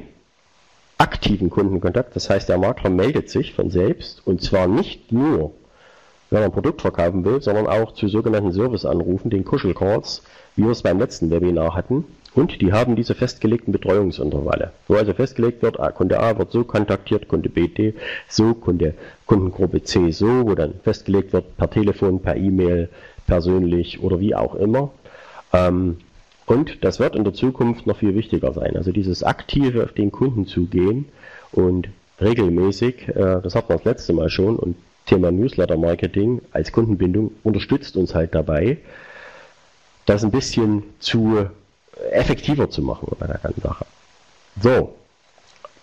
[0.98, 2.16] Aktiven Kundenkontakt.
[2.16, 5.52] Das heißt, der Makler meldet sich von selbst und zwar nicht nur,
[6.30, 10.24] wenn er ein Produkt verkaufen will, sondern auch zu sogenannten Serviceanrufen, den Kuschelcalls,
[10.56, 12.06] wie wir es beim letzten Webinar hatten.
[12.34, 16.64] Und die haben diese festgelegten Betreuungsintervalle, wo also festgelegt wird, ah, Kunde A wird so
[16.64, 17.96] kontaktiert, Kunde B D
[18.28, 18.94] so, Kunde,
[19.26, 22.90] Kundengruppe C so, wo dann festgelegt wird per Telefon, per E-Mail,
[23.26, 24.92] persönlich oder wie auch immer.
[25.54, 25.98] Ähm,
[26.48, 28.78] und das wird in der Zukunft noch viel wichtiger sein.
[28.78, 31.10] Also dieses aktive auf den Kunden zugehen
[31.52, 37.32] und regelmäßig, äh, das hatten wir das letzte Mal schon, und Thema Newsletter-Marketing als Kundenbindung
[37.44, 38.78] unterstützt uns halt dabei,
[40.06, 41.48] das ein bisschen zu
[42.12, 43.86] effektiver zu machen bei der ganzen Sache.
[44.62, 44.96] So,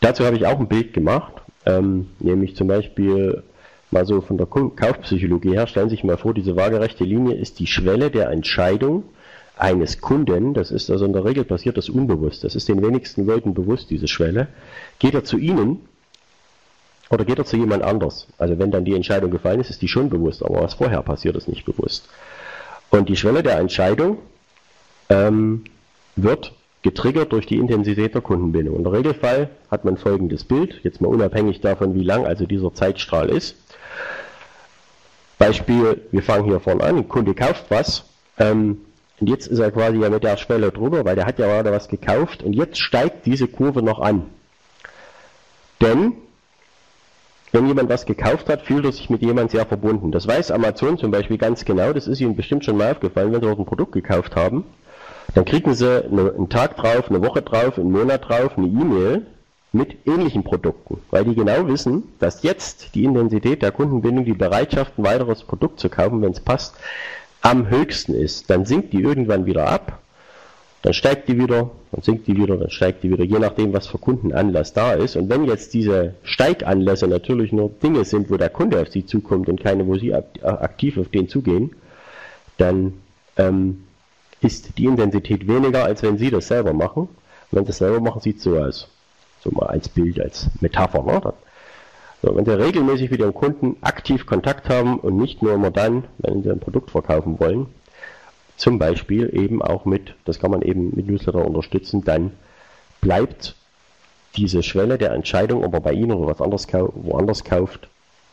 [0.00, 1.34] dazu habe ich auch ein Bild gemacht,
[1.66, 3.42] ähm, nämlich zum Beispiel
[3.90, 7.58] mal so von der Kaufpsychologie her, stellen Sie sich mal vor, diese waagerechte Linie ist
[7.60, 9.04] die Schwelle der Entscheidung,
[9.56, 13.24] eines Kunden, das ist also in der Regel passiert das unbewusst, das ist den wenigsten
[13.26, 14.48] Leuten bewusst, diese Schwelle,
[14.98, 15.88] geht er zu Ihnen
[17.10, 18.26] oder geht er zu jemand anders?
[18.38, 21.36] Also wenn dann die Entscheidung gefallen ist, ist die schon bewusst, aber was vorher passiert,
[21.36, 22.08] ist nicht bewusst.
[22.90, 24.18] Und die Schwelle der Entscheidung
[25.08, 25.64] ähm,
[26.16, 28.76] wird getriggert durch die Intensität der Kundenbindung.
[28.76, 32.74] In der Regelfall hat man folgendes Bild, jetzt mal unabhängig davon, wie lang also dieser
[32.74, 33.56] Zeitstrahl ist.
[35.38, 38.04] Beispiel, wir fangen hier vorne an, ein Kunde kauft was,
[38.38, 38.78] ähm,
[39.24, 41.72] und jetzt ist er quasi ja mit der Schwelle drüber, weil der hat ja gerade
[41.72, 44.24] was gekauft und jetzt steigt diese Kurve noch an.
[45.80, 46.12] Denn
[47.50, 50.12] wenn jemand was gekauft hat, fühlt er sich mit jemandem sehr verbunden.
[50.12, 53.40] Das weiß Amazon zum Beispiel ganz genau, das ist Ihnen bestimmt schon mal aufgefallen, wenn
[53.40, 54.64] Sie dort ein Produkt gekauft haben,
[55.34, 59.22] dann kriegen Sie einen Tag drauf, eine Woche drauf, einen Monat drauf, eine E-Mail
[59.72, 64.98] mit ähnlichen Produkten, weil die genau wissen, dass jetzt die Intensität der Kundenbindung, die Bereitschaft,
[64.98, 66.76] ein weiteres Produkt zu kaufen, wenn es passt,
[67.44, 68.50] am höchsten ist.
[68.50, 70.00] Dann sinkt die irgendwann wieder ab
[70.84, 73.86] dann steigt die wieder, dann sinkt die wieder, dann steigt die wieder, je nachdem, was
[73.86, 75.16] für Kundenanlass da ist.
[75.16, 79.48] Und wenn jetzt diese Steiganlässe natürlich nur Dinge sind, wo der Kunde auf sie zukommt
[79.48, 81.74] und keine, wo sie aktiv auf den zugehen,
[82.58, 82.92] dann
[83.38, 83.84] ähm,
[84.42, 87.04] ist die Intensität weniger, als wenn sie das selber machen.
[87.04, 87.08] Und
[87.52, 88.88] wenn sie das selber machen, sieht es so aus.
[89.42, 91.02] So mal als Bild, als Metapher.
[91.02, 91.32] Ne?
[92.24, 96.04] So, wenn Sie regelmäßig mit Ihrem Kunden aktiv Kontakt haben und nicht nur immer dann,
[96.18, 97.66] wenn Sie ein Produkt verkaufen wollen,
[98.56, 102.30] zum Beispiel eben auch mit, das kann man eben mit Newsletter unterstützen, dann
[103.02, 103.56] bleibt
[104.36, 107.88] diese Schwelle der Entscheidung, ob er bei Ihnen oder was anderes woanders kauft,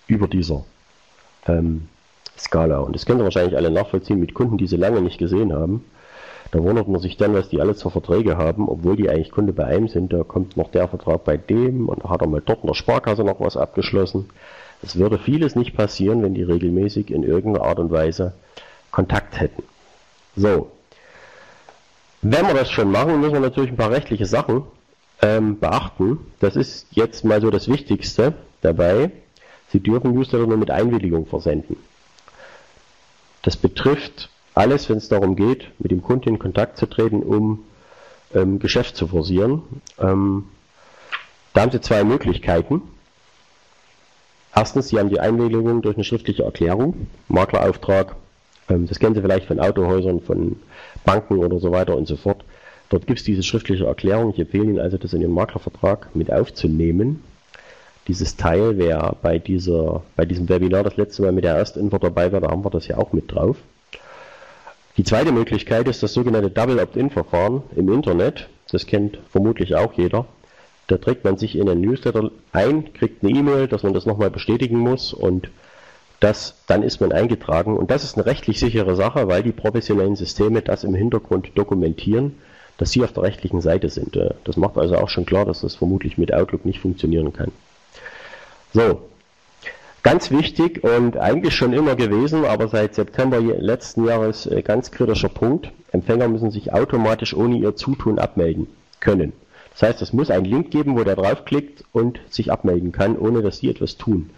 [0.08, 0.64] über dieser
[1.46, 1.90] ähm,
[2.38, 2.80] Skala.
[2.80, 5.84] Und das können Sie wahrscheinlich alle nachvollziehen mit Kunden, die Sie lange nicht gesehen haben.
[6.52, 9.54] Da wundert man sich dann, was die alle für Verträge haben, obwohl die eigentlich Kunde
[9.54, 10.12] bei einem sind.
[10.12, 13.24] Da kommt noch der Vertrag bei dem und hat er mal dort in der Sparkasse
[13.24, 14.30] noch was abgeschlossen.
[14.82, 18.34] Es würde vieles nicht passieren, wenn die regelmäßig in irgendeiner Art und Weise
[18.92, 19.64] Kontakt hätten.
[20.36, 20.72] So.
[22.22, 24.64] Wenn wir das schon machen, müssen wir natürlich ein paar rechtliche Sachen
[25.22, 26.20] ähm, beachten.
[26.40, 29.12] Das ist jetzt mal so das Wichtigste dabei.
[29.70, 31.78] Sie dürfen Newsletter nur mit Einwilligung versenden.
[33.42, 37.66] Das betrifft alles, wenn es darum geht, mit dem Kunden in Kontakt zu treten, um
[38.34, 39.62] ähm, Geschäft zu forcieren.
[40.00, 40.46] Ähm,
[41.54, 42.82] da haben Sie zwei Möglichkeiten.
[44.56, 48.16] Erstens, Sie haben die Einwilligung durch eine schriftliche Erklärung, Maklerauftrag,
[48.70, 50.58] ähm, das kennen Sie vielleicht von Autohäusern, von
[51.06, 52.44] Banken oder so weiter und so fort.
[52.90, 54.32] Dort gibt es diese schriftliche Erklärung.
[54.32, 57.24] Ich empfehle Ihnen also, das in Ihren Maklervertrag mit aufzunehmen.
[58.08, 62.32] Dieses Teil, wer bei, dieser, bei diesem Webinar das letzte Mal mit der Erstinfo dabei
[62.32, 63.58] war, da haben wir das ja auch mit drauf.
[64.98, 68.50] Die zweite Möglichkeit ist das sogenannte Double Opt-in-Verfahren im Internet.
[68.72, 70.26] Das kennt vermutlich auch jeder.
[70.88, 74.30] Da trägt man sich in einen Newsletter ein, kriegt eine E-Mail, dass man das nochmal
[74.30, 75.50] bestätigen muss und
[76.20, 77.78] das, dann ist man eingetragen.
[77.78, 82.38] Und das ist eine rechtlich sichere Sache, weil die professionellen Systeme das im Hintergrund dokumentieren,
[82.78, 84.16] dass sie auf der rechtlichen Seite sind.
[84.16, 87.52] Äh, das macht also auch schon klar, dass das vermutlich mit Outlook nicht funktionieren kann.
[88.74, 89.02] So,
[90.04, 95.30] ganz wichtig und eigentlich schon immer gewesen, aber seit September letzten Jahres äh, ganz kritischer
[95.30, 95.72] Punkt.
[95.92, 98.68] Empfänger müssen sich automatisch ohne ihr Zutun abmelden
[99.00, 99.34] können.
[99.72, 103.42] Das heißt, es muss einen Link geben, wo der draufklickt und sich abmelden kann, ohne
[103.42, 104.30] dass sie etwas tun.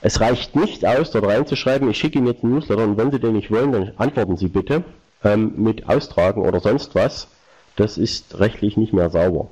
[0.00, 3.18] Es reicht nicht aus, dort reinzuschreiben, ich schicke Ihnen jetzt einen Newsletter und wenn Sie
[3.18, 4.84] den nicht wollen, dann antworten Sie bitte
[5.24, 7.28] ähm, mit Austragen oder sonst was.
[7.74, 9.48] Das ist rechtlich nicht mehr sauber.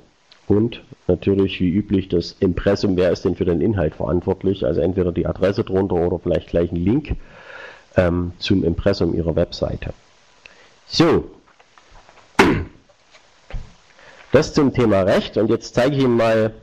[0.47, 4.65] Und natürlich wie üblich das Impressum, wer ist denn für den Inhalt verantwortlich?
[4.65, 7.17] Also entweder die Adresse drunter oder vielleicht gleich ein Link
[7.97, 9.93] ähm, zum Impressum Ihrer Webseite.
[10.85, 11.25] So,
[14.31, 16.53] das zum Thema Recht und jetzt zeige ich Ihnen mal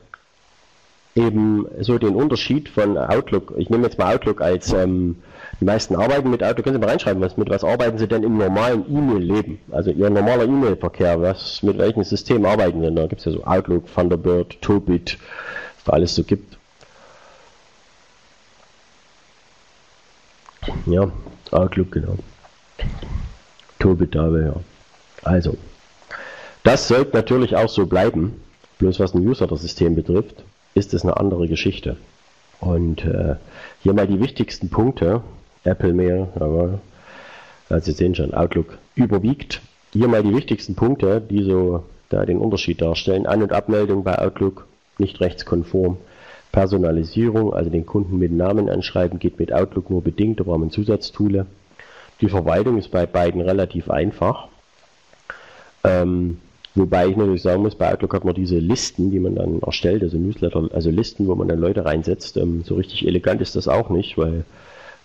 [1.13, 3.53] eben so den Unterschied von Outlook.
[3.57, 5.17] Ich nehme jetzt mal Outlook als ähm,
[5.59, 6.65] die meisten arbeiten mit Outlook.
[6.65, 9.59] Können Sie mal reinschreiben, was, mit was arbeiten Sie denn im normalen E-Mail-Leben?
[9.71, 12.95] Also Ihr normaler E-Mail-Verkehr, was, mit welchem System arbeiten Sie denn?
[12.95, 15.17] Da gibt es ja so Outlook, Thunderbird, Tobit,
[15.85, 16.57] was alles so gibt.
[20.87, 21.11] Ja,
[21.51, 22.17] Outlook, genau.
[23.79, 24.55] Tobit da ja.
[25.23, 25.57] Also,
[26.63, 28.41] das sollte natürlich auch so bleiben,
[28.79, 30.43] bloß was ein User-System betrifft
[30.75, 31.97] ist es eine andere Geschichte.
[32.59, 33.35] Und äh,
[33.81, 35.21] hier mal die wichtigsten Punkte.
[35.65, 36.79] Apple Mail, aber
[37.69, 39.61] also Sie sehen schon, Outlook überwiegt.
[39.93, 43.25] Hier mal die wichtigsten Punkte, die so da den Unterschied darstellen.
[43.25, 45.97] An- und Abmeldung bei Outlook nicht rechtskonform.
[46.51, 50.71] Personalisierung, also den Kunden mit Namen anschreiben, geht mit Outlook nur bedingt, da braucht man
[50.71, 51.47] Zusatztoole.
[52.21, 54.47] Die Verwaltung ist bei beiden relativ einfach.
[55.83, 56.37] Ähm,
[56.75, 60.03] Wobei ich natürlich sagen muss, bei Outlook hat man diese Listen, die man dann erstellt,
[60.03, 62.35] also Newsletter, also Listen, wo man dann Leute reinsetzt.
[62.35, 64.43] Ähm, so richtig elegant ist das auch nicht, weil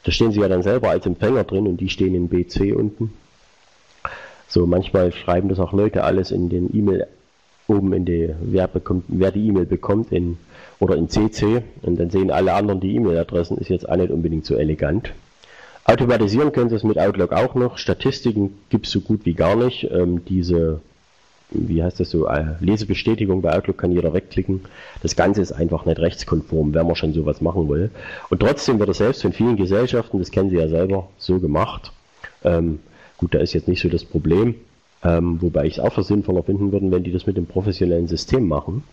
[0.04, 3.12] da stehen sie ja dann selber als Empfänger drin und die stehen in BC unten.
[4.48, 7.06] So, manchmal schreiben das auch Leute alles in den E-Mail
[7.68, 10.38] oben in die, wer, bekommt, wer die E-Mail bekommt in,
[10.80, 14.44] oder in CC und dann sehen alle anderen die E-Mail-Adressen, ist jetzt auch nicht unbedingt
[14.44, 15.12] so elegant.
[15.84, 17.78] Automatisieren können Sie es mit Outlook auch noch.
[17.78, 19.88] Statistiken gibt es so gut wie gar nicht.
[19.90, 20.80] Ähm, diese,
[21.50, 24.62] wie heißt das so, äh, Lesebestätigung bei Outlook kann jeder wegklicken.
[25.02, 27.90] Das Ganze ist einfach nicht rechtskonform, wenn man schon sowas machen will.
[28.28, 31.92] Und trotzdem wird es selbst von vielen Gesellschaften, das kennen Sie ja selber, so gemacht.
[32.44, 32.80] Ähm,
[33.18, 34.54] gut, da ist jetzt nicht so das Problem.
[35.02, 38.06] Ähm, wobei ich es auch für sinnvoller finden würde, wenn die das mit dem professionellen
[38.06, 38.84] System machen.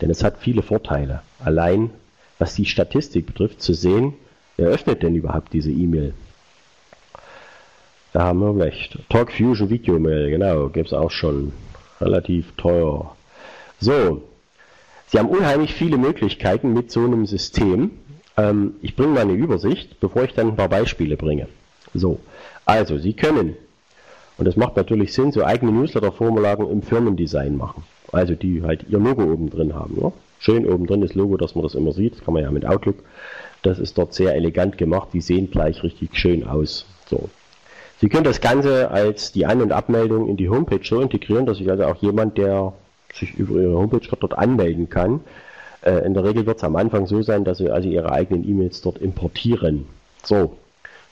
[0.00, 1.22] Denn es hat viele Vorteile.
[1.38, 1.90] Allein,
[2.38, 4.14] was die Statistik betrifft, zu sehen,
[4.56, 6.14] wer öffnet denn überhaupt diese E-Mail.
[8.12, 8.98] Da haben wir recht.
[9.08, 11.52] Talk Fusion Video Mail, genau, gibt es auch schon.
[12.02, 13.16] Relativ teuer.
[13.80, 14.22] So,
[15.06, 17.90] Sie haben unheimlich viele Möglichkeiten mit so einem System.
[18.36, 21.48] Ähm, ich bringe mal eine Übersicht, bevor ich dann ein paar Beispiele bringe.
[21.94, 22.18] So,
[22.64, 23.56] also Sie können
[24.38, 27.84] und das macht natürlich Sinn, so eigene Newsletter-Formulagen im Firmendesign machen.
[28.10, 29.96] Also die halt ihr Logo oben drin haben.
[30.00, 30.12] Ja?
[30.38, 32.14] Schön oben drin das Logo, dass man das immer sieht.
[32.14, 32.96] Das kann man ja mit Outlook.
[33.62, 35.10] Das ist dort sehr elegant gemacht.
[35.12, 36.86] Die sehen gleich richtig schön aus.
[37.08, 37.28] So.
[38.02, 41.56] Sie können das Ganze als die An- und Abmeldung in die Homepage so integrieren, dass
[41.56, 42.74] sich also auch jemand, der
[43.14, 45.20] sich über Ihre Homepage dort anmelden kann,
[45.82, 48.46] äh, in der Regel wird es am Anfang so sein, dass Sie also Ihre eigenen
[48.46, 49.86] E-Mails dort importieren.
[50.22, 50.56] So.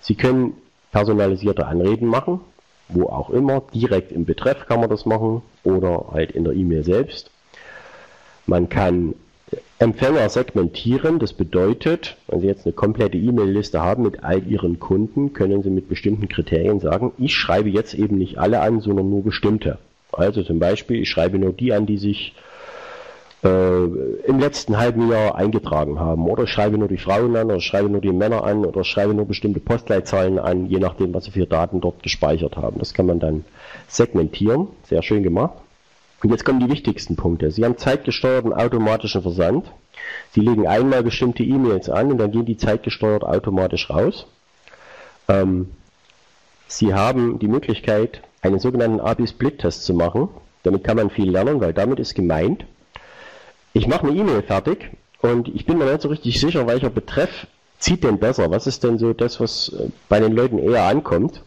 [0.03, 0.55] Sie können
[0.93, 2.41] personalisierte Anreden machen
[2.93, 3.63] wo auch immer.
[3.73, 7.31] Direkt im Betreff kann man das machen oder halt in der E-Mail selbst.
[8.47, 9.15] Man kann
[9.81, 15.33] Empfänger segmentieren, das bedeutet, wenn Sie jetzt eine komplette E-Mail-Liste haben mit all Ihren Kunden,
[15.33, 19.25] können Sie mit bestimmten Kriterien sagen, ich schreibe jetzt eben nicht alle an, sondern nur
[19.25, 19.79] bestimmte.
[20.13, 22.35] Also zum Beispiel, ich schreibe nur die an, die sich
[23.43, 23.85] äh,
[24.27, 26.29] im letzten halben Jahr eingetragen haben.
[26.29, 29.25] Oder schreibe nur die Frauen an, oder schreibe nur die Männer an, oder schreibe nur
[29.25, 32.79] bestimmte Postleitzahlen an, je nachdem, was sie für Daten dort gespeichert haben.
[32.81, 33.47] Das kann man dann
[33.89, 34.69] segmentieren.
[34.83, 35.55] Sehr schön gemacht.
[36.23, 37.51] Und jetzt kommen die wichtigsten Punkte.
[37.51, 39.73] Sie haben zeitgesteuerten automatischen Versand.
[40.33, 44.27] Sie legen einmal bestimmte E-Mails an und dann gehen die zeitgesteuert automatisch raus.
[45.29, 45.71] Ähm,
[46.71, 50.29] Sie haben die Möglichkeit, einen sogenannten AB-Split-Test zu machen.
[50.63, 52.65] Damit kann man viel lernen, weil damit ist gemeint,
[53.73, 57.47] ich mache eine E-Mail fertig und ich bin mir nicht so richtig sicher, welcher Betreff
[57.79, 58.51] zieht denn besser.
[58.51, 61.43] Was ist denn so das, was äh, bei den Leuten eher ankommt?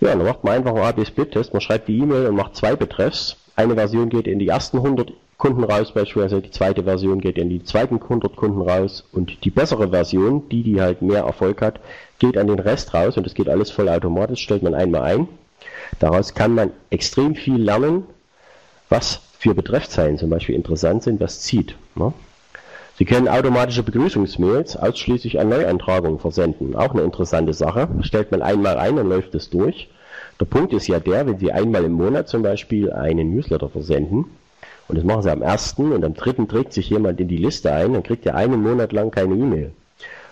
[0.00, 1.52] Ja, dann macht man einfach einen AB-Split-Test.
[1.52, 3.36] Man schreibt die E-Mail und macht zwei Betreffs.
[3.56, 7.50] Eine Version geht in die ersten 100 Kunden raus, beispielsweise die zweite Version geht in
[7.50, 11.80] die zweiten 100 Kunden raus und die bessere Version, die, die halt mehr Erfolg hat,
[12.18, 15.28] geht an den Rest raus und das geht alles voll automatisch, stellt man einmal ein.
[15.98, 18.04] Daraus kann man extrem viel lernen,
[18.88, 21.74] was für Betreffzeilen zum Beispiel interessant sind, was zieht.
[21.96, 22.12] Ne?
[22.96, 26.76] Sie können automatische Begrüßungsmails ausschließlich an Neueintragungen versenden.
[26.76, 27.88] Auch eine interessante Sache.
[28.02, 29.88] Stellt man einmal ein, dann läuft es durch.
[30.42, 34.24] Der Punkt ist ja der, wenn Sie einmal im Monat zum Beispiel einen Newsletter versenden,
[34.88, 37.72] und das machen Sie am ersten und am dritten trägt sich jemand in die Liste
[37.72, 39.70] ein, dann kriegt er einen Monat lang keine E-Mail.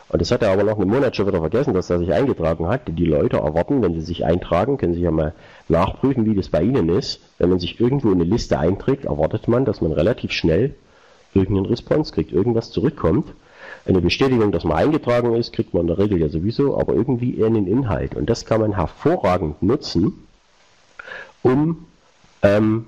[0.08, 2.66] Und das hat er aber noch einen Monat schon wieder vergessen, dass er sich eingetragen
[2.66, 2.80] hat.
[2.88, 5.32] Die Leute erwarten, wenn sie sich eintragen, können Sie ja mal
[5.68, 7.20] nachprüfen, wie das bei Ihnen ist.
[7.38, 10.74] Wenn man sich irgendwo in eine Liste einträgt, erwartet man, dass man relativ schnell
[11.34, 13.28] irgendeinen Response kriegt, irgendwas zurückkommt.
[13.86, 17.38] Eine Bestätigung, dass man eingetragen ist, kriegt man in der Regel ja sowieso, aber irgendwie
[17.38, 18.14] eher einen Inhalt.
[18.14, 20.26] Und das kann man hervorragend nutzen,
[21.42, 21.86] um
[22.42, 22.86] ähm,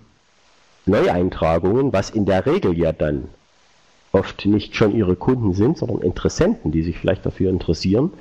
[0.87, 3.29] Neueintragungen, was in der Regel ja dann
[4.13, 8.13] oft nicht schon ihre Kunden sind, sondern Interessenten, die sich vielleicht dafür interessieren,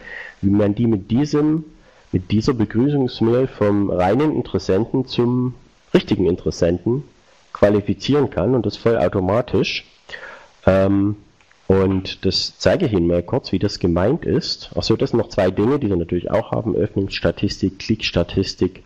[0.41, 1.65] wie man die mit diesem,
[2.11, 5.53] mit dieser Begrüßungsmail vom reinen Interessenten zum
[5.93, 7.03] richtigen Interessenten
[7.51, 9.85] qualifizieren kann und das vollautomatisch.
[10.65, 11.17] Ähm,
[11.71, 14.71] und das zeige ich Ihnen mal kurz, wie das gemeint ist.
[14.75, 16.75] Achso, das sind noch zwei Dinge, die Sie natürlich auch haben.
[16.75, 18.83] Öffnungsstatistik, Klickstatistik.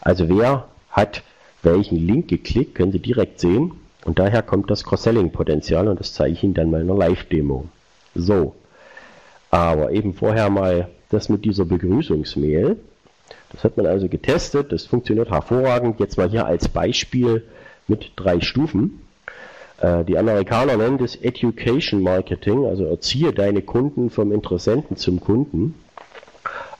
[0.00, 1.24] Also wer hat
[1.64, 3.72] welchen Link geklickt, können Sie direkt sehen.
[4.04, 7.64] Und daher kommt das Cross-Selling-Potenzial und das zeige ich Ihnen dann mal in einer Live-Demo.
[8.14, 8.54] So,
[9.50, 12.76] aber eben vorher mal das mit dieser Begrüßungsmail.
[13.50, 15.98] Das hat man also getestet, das funktioniert hervorragend.
[15.98, 17.42] Jetzt mal hier als Beispiel
[17.88, 19.00] mit drei Stufen.
[19.80, 25.74] Äh, die Amerikaner nennen das Education Marketing, also erziehe deine Kunden vom Interessenten zum Kunden.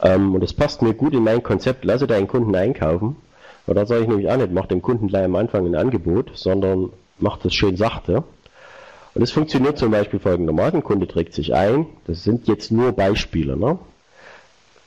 [0.02, 3.16] Ähm, und das passt mir gut in mein Konzept, lasse deinen Kunden einkaufen.
[3.66, 6.32] Und da sage ich nämlich auch nicht, mach dem Kunden gleich am Anfang ein Angebot,
[6.34, 8.24] sondern macht das schön sachte.
[9.14, 13.56] Und es funktioniert zum Beispiel folgendermaßen, Kunde trägt sich ein, das sind jetzt nur Beispiele,
[13.56, 13.78] ne?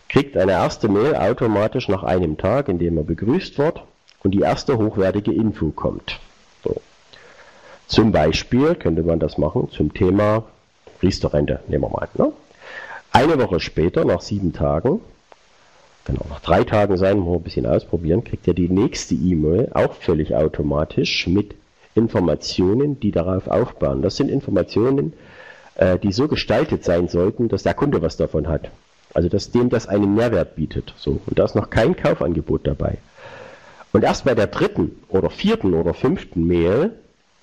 [0.07, 3.83] kriegt eine erste Mail automatisch nach einem Tag, in dem er begrüßt wird
[4.23, 6.19] und die erste hochwertige Info kommt.
[7.87, 10.43] Zum Beispiel könnte man das machen zum Thema
[11.01, 12.09] Riester-Rente, nehmen wir mal.
[12.15, 12.31] Ne?
[13.11, 15.01] Eine Woche später, nach sieben Tagen,
[16.05, 19.71] kann auch nach drei Tagen sein, mal ein bisschen ausprobieren, kriegt er die nächste E-Mail
[19.73, 21.55] auch völlig automatisch mit
[21.95, 24.01] Informationen, die darauf aufbauen.
[24.01, 25.13] Das sind Informationen,
[25.75, 28.71] äh, die so gestaltet sein sollten, dass der Kunde was davon hat.
[29.13, 30.93] Also dass dem das einen Mehrwert bietet.
[30.97, 31.21] So.
[31.25, 32.97] Und da ist noch kein Kaufangebot dabei.
[33.91, 36.91] Und erst bei der dritten oder vierten oder fünften Mail,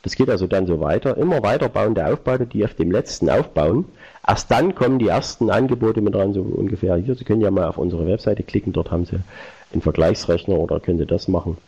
[0.03, 3.29] das geht also dann so weiter, immer weiter bauen der Aufbauer, die auf dem letzten
[3.29, 3.85] aufbauen.
[4.27, 7.15] Erst dann kommen die ersten Angebote mit dran, so ungefähr hier.
[7.15, 9.21] Sie können ja mal auf unsere Webseite klicken, dort haben Sie
[9.73, 11.59] einen Vergleichsrechner oder können Sie das machen.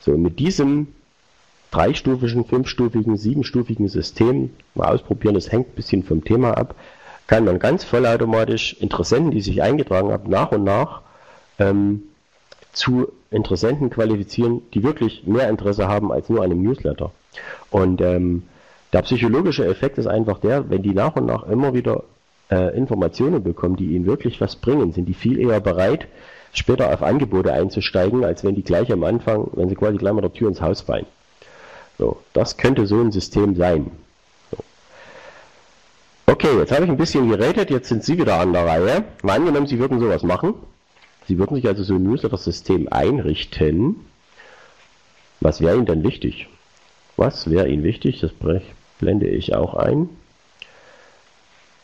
[0.00, 0.88] So, mit diesem
[1.70, 6.74] dreistufigen, fünfstufigen, siebenstufigen System mal ausprobieren, das hängt ein bisschen vom Thema ab,
[7.26, 11.02] kann man ganz vollautomatisch Interessenten, die sich eingetragen haben, nach und nach
[11.58, 12.02] ähm,
[12.72, 17.10] zu Interessenten qualifizieren, die wirklich mehr Interesse haben als nur einem Newsletter.
[17.70, 18.44] Und ähm,
[18.92, 22.04] der psychologische Effekt ist einfach der, wenn die nach und nach immer wieder
[22.50, 26.06] äh, Informationen bekommen, die ihnen wirklich was bringen, sind die viel eher bereit,
[26.52, 30.20] später auf Angebote einzusteigen, als wenn die gleich am Anfang, wenn sie quasi gleich mal
[30.20, 31.06] der Tür ins Haus fallen.
[31.98, 33.90] So, das könnte so ein System sein.
[34.50, 34.58] So.
[36.26, 39.04] Okay, jetzt habe ich ein bisschen geredet, jetzt sind Sie wieder an der Reihe.
[39.22, 40.54] Mal angenommen, Sie würden sowas machen.
[41.28, 43.96] Sie würden sich also so ein Newsletter-System einrichten.
[45.40, 46.48] Was wäre Ihnen denn wichtig?
[47.16, 48.20] Was wäre Ihnen wichtig?
[48.20, 48.32] Das
[48.98, 50.08] blende ich auch ein.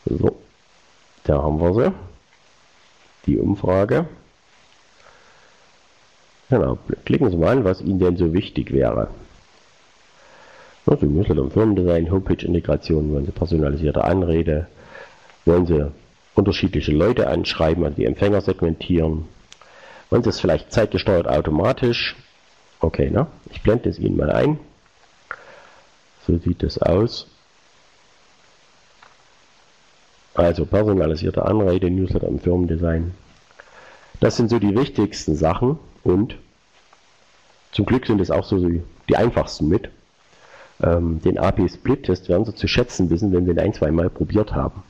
[0.05, 0.35] So,
[1.23, 1.93] da haben wir sie.
[3.25, 4.07] Die Umfrage.
[6.49, 9.09] Genau, klicken Sie mal an, was Ihnen denn so wichtig wäre.
[10.87, 14.67] Also Newsletter und Firmendesign, Homepage-Integration, wollen Sie personalisierte Anrede,
[15.45, 15.91] wollen Sie
[16.33, 19.25] unterschiedliche Leute anschreiben, also die Empfänger segmentieren,
[20.09, 22.15] wollen Sie es vielleicht zeitgesteuert automatisch.
[22.79, 23.27] Okay, ne?
[23.51, 24.57] ich blende es Ihnen mal ein.
[26.29, 27.25] So sieht es aus.
[30.35, 33.15] Also personalisierte Anrede, Newsletter im Firmendesign.
[34.19, 36.35] Das sind so die wichtigsten Sachen und
[37.71, 39.89] zum Glück sind es auch so die einfachsten mit.
[40.83, 44.53] Ähm, den AP-Split-Test werden Sie zu schätzen wissen, wenn Sie ihn ein, zwei Mal probiert
[44.53, 44.83] haben.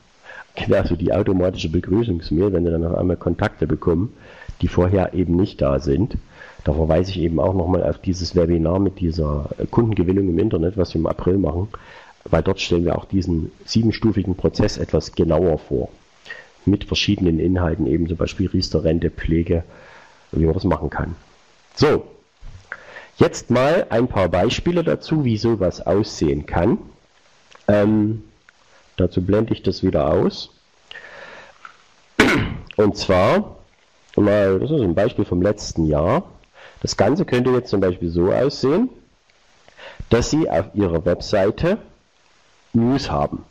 [0.70, 4.12] Also die automatische Begrüßungsmail, wenn Sie dann auf einmal Kontakte bekommen,
[4.60, 6.18] die vorher eben nicht da sind.
[6.64, 10.94] Da verweise ich eben auch nochmal auf dieses Webinar mit dieser Kundengewinnung im Internet, was
[10.94, 11.68] wir im April machen,
[12.24, 15.88] weil dort stellen wir auch diesen siebenstufigen Prozess etwas genauer vor.
[16.66, 19.64] Mit verschiedenen Inhalten, eben zum Beispiel Riester, Rente, Pflege,
[20.32, 21.16] wie man das machen kann.
[21.74, 22.04] So,
[23.16, 26.78] jetzt mal ein paar Beispiele dazu, wie sowas aussehen kann.
[27.68, 28.24] Ähm,
[28.96, 30.50] dazu blende ich das wieder aus.
[32.76, 33.56] Und zwar,
[34.16, 36.24] mal, das ist ein Beispiel vom letzten Jahr.
[36.82, 38.88] Das Ganze könnte jetzt zum Beispiel so aussehen,
[40.08, 41.78] dass Sie auf Ihrer Webseite
[42.72, 43.44] News haben,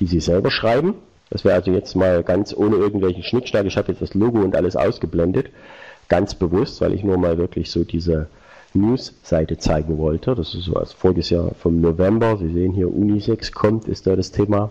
[0.00, 0.94] die Sie selber schreiben.
[1.30, 3.64] Das wäre also jetzt mal ganz ohne irgendwelchen Schnickschnack.
[3.66, 5.50] Ich habe jetzt das Logo und alles ausgeblendet,
[6.08, 8.28] ganz bewusst, weil ich nur mal wirklich so diese
[8.74, 10.34] News-Seite zeigen wollte.
[10.34, 12.36] Das ist so als voriges Jahr vom November.
[12.36, 14.70] Sie sehen hier Unisex kommt, ist da das Thema.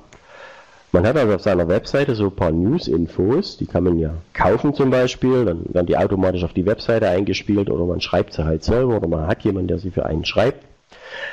[0.93, 4.75] Man hat also auf seiner Webseite so ein paar News-Infos, die kann man ja kaufen
[4.75, 8.63] zum Beispiel, dann werden die automatisch auf die Webseite eingespielt oder man schreibt sie halt
[8.63, 10.63] selber oder man hat jemanden, der sie für einen schreibt.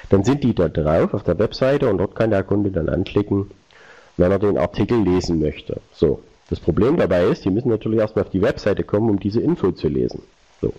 [0.09, 3.51] Dann sind die da drauf auf der Webseite und dort kann der Kunde dann anklicken,
[4.17, 5.83] wenn er den Artikel lesen möchte.
[5.93, 9.43] So, das Problem dabei ist, die müssen natürlich erstmal auf die Webseite kommen, um diese
[9.43, 10.23] Info zu lesen.
[10.63, 10.73] So,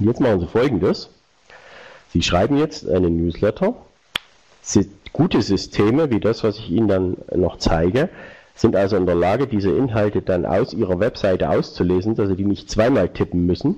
[0.00, 1.08] und jetzt machen Sie folgendes.
[2.08, 3.76] Sie schreiben jetzt einen Newsletter,
[5.12, 8.08] Gute Systeme, wie das, was ich Ihnen dann noch zeige,
[8.54, 12.44] sind also in der Lage, diese Inhalte dann aus Ihrer Webseite auszulesen, dass Sie die
[12.44, 13.76] nicht zweimal tippen müssen.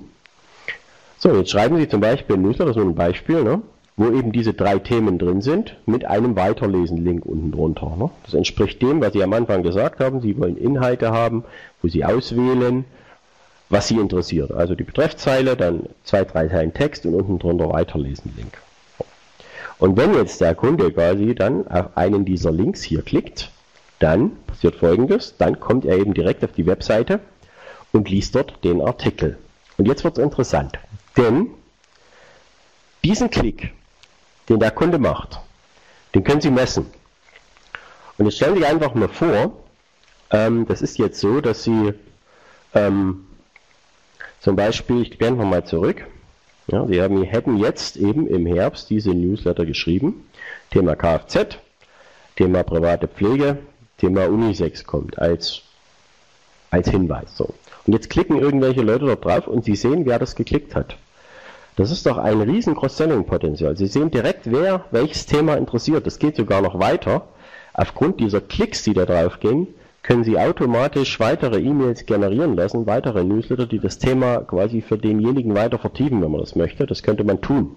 [1.17, 3.61] So, jetzt schreiben Sie zum Beispiel ein Newsletter, das ist nur ein Beispiel, ne,
[3.97, 7.95] wo eben diese drei Themen drin sind, mit einem Weiterlesen-Link unten drunter.
[7.97, 8.09] Ne.
[8.23, 10.21] Das entspricht dem, was Sie am Anfang gesagt haben.
[10.21, 11.45] Sie wollen Inhalte haben,
[11.81, 12.85] wo Sie auswählen,
[13.69, 14.51] was Sie interessiert.
[14.51, 18.57] Also die Betreffzeile, dann zwei, drei Zeilen Text und unten drunter Weiterlesen-Link.
[19.77, 23.51] Und wenn jetzt der Kunde quasi dann auf einen dieser Links hier klickt,
[23.99, 27.19] dann passiert folgendes, dann kommt er eben direkt auf die Webseite
[27.91, 29.37] und liest dort den Artikel.
[29.77, 30.77] Und jetzt wird es interessant,
[31.17, 31.49] denn
[33.03, 33.73] diesen Klick,
[34.49, 35.39] den der Kunde macht,
[36.13, 36.87] den können Sie messen.
[38.17, 39.57] Und jetzt stellen Sie einfach mal vor,
[40.31, 41.93] ähm, das ist jetzt so, dass Sie
[42.73, 43.27] ähm,
[44.39, 46.05] zum Beispiel, ich blende nochmal zurück,
[46.67, 50.27] ja, wir haben, hätten jetzt eben im Herbst diese Newsletter geschrieben.
[50.71, 51.57] Thema Kfz,
[52.35, 53.59] Thema private Pflege,
[53.97, 55.61] Thema Unisex kommt als,
[56.71, 57.35] als Hinweis.
[57.35, 57.53] So.
[57.85, 60.97] Und jetzt klicken irgendwelche Leute dort drauf und sie sehen, wer das geklickt hat.
[61.75, 63.75] Das ist doch ein riesen Cross-Selling-Potenzial.
[63.75, 66.07] Sie sehen direkt, wer welches Thema interessiert.
[66.07, 67.27] Das geht sogar noch weiter.
[67.73, 69.67] Aufgrund dieser Klicks, die da drauf gehen,
[70.05, 75.55] können Sie automatisch weitere E-Mails generieren lassen, weitere Newsletter, die das Thema quasi für denjenigen
[75.55, 76.85] weiter vertiefen, wenn man das möchte.
[76.85, 77.75] Das könnte man tun.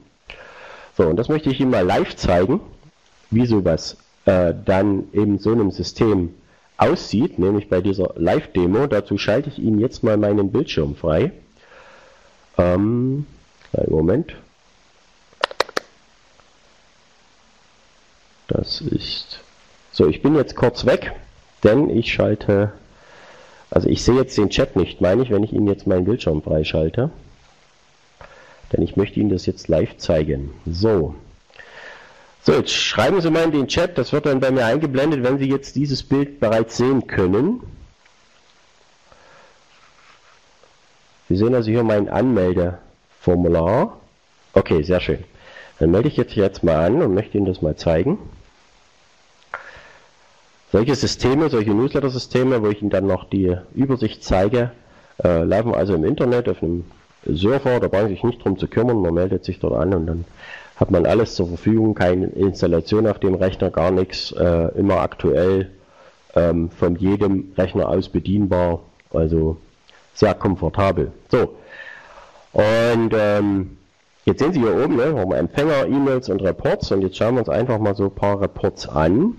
[0.95, 2.61] So, und das möchte ich Ihnen mal live zeigen,
[3.31, 6.35] wie sowas äh, dann in so einem System
[6.77, 8.89] aussieht, nämlich bei dieser Live-Demo.
[8.89, 11.33] Dazu schalte ich Ihnen jetzt mal meinen Bildschirm frei.
[12.59, 13.25] Ähm,
[13.87, 14.35] Moment.
[18.49, 19.41] Das ist...
[19.93, 21.15] So, ich bin jetzt kurz weg
[21.65, 22.73] denn ich schalte,
[23.71, 26.43] also ich sehe jetzt den Chat nicht, meine ich, wenn ich Ihnen jetzt meinen Bildschirm
[26.43, 27.11] freischalte.
[28.73, 30.53] Denn ich möchte Ihnen das jetzt live zeigen.
[30.67, 31.15] So.
[32.43, 35.39] So, jetzt schreiben Sie mal in den Chat, das wird dann bei mir eingeblendet, wenn
[35.39, 37.61] Sie jetzt dieses Bild bereits sehen können.
[41.29, 43.99] Sie sehen also hier mein Anmeldeformular.
[44.55, 45.25] Okay, sehr schön.
[45.79, 48.19] Dann melde ich jetzt jetzt mal an und möchte Ihnen das mal zeigen.
[50.71, 54.73] Solche Systeme, solche Newsletter-Systeme, wo ich Ihnen dann noch die Übersicht zeige,
[55.25, 56.85] äh, laufen also im Internet auf einem
[57.25, 60.07] Server, da brauchen Sie sich nicht drum zu kümmern, man meldet sich dort an und
[60.07, 60.25] dann
[60.77, 65.71] hat man alles zur Verfügung, keine Installation auf dem Rechner, gar nichts, äh, immer aktuell
[66.37, 69.57] ähm, von jedem Rechner aus bedienbar, also
[70.13, 71.13] sehr komfortabel.
[71.31, 71.57] So,
[72.53, 73.79] und ähm,
[74.27, 77.41] jetzt sehen Sie hier oben, ne, haben Empfänger, E-Mails und Reports und jetzt schauen wir
[77.41, 79.35] uns einfach mal so ein paar Reports an.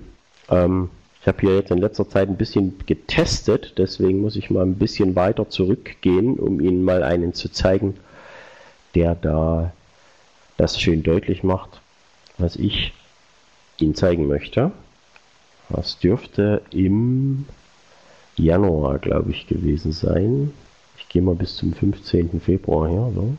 [0.49, 0.89] Ähm,
[1.21, 4.75] ich habe hier jetzt in letzter Zeit ein bisschen getestet, deswegen muss ich mal ein
[4.75, 7.97] bisschen weiter zurückgehen, um Ihnen mal einen zu zeigen,
[8.95, 9.73] der da
[10.57, 11.81] das schön deutlich macht,
[12.37, 12.93] was ich
[13.79, 14.71] Ihnen zeigen möchte.
[15.69, 17.45] Das dürfte im
[18.35, 20.53] Januar, glaube ich, gewesen sein.
[20.97, 22.41] Ich gehe mal bis zum 15.
[22.41, 23.11] Februar her.
[23.13, 23.35] So.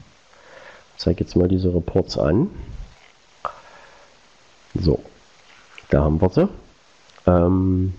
[0.96, 2.50] Ich zeige jetzt mal diese Reports an.
[4.74, 5.02] So,
[5.88, 6.48] da haben wir sie.
[7.26, 7.94] Ähm,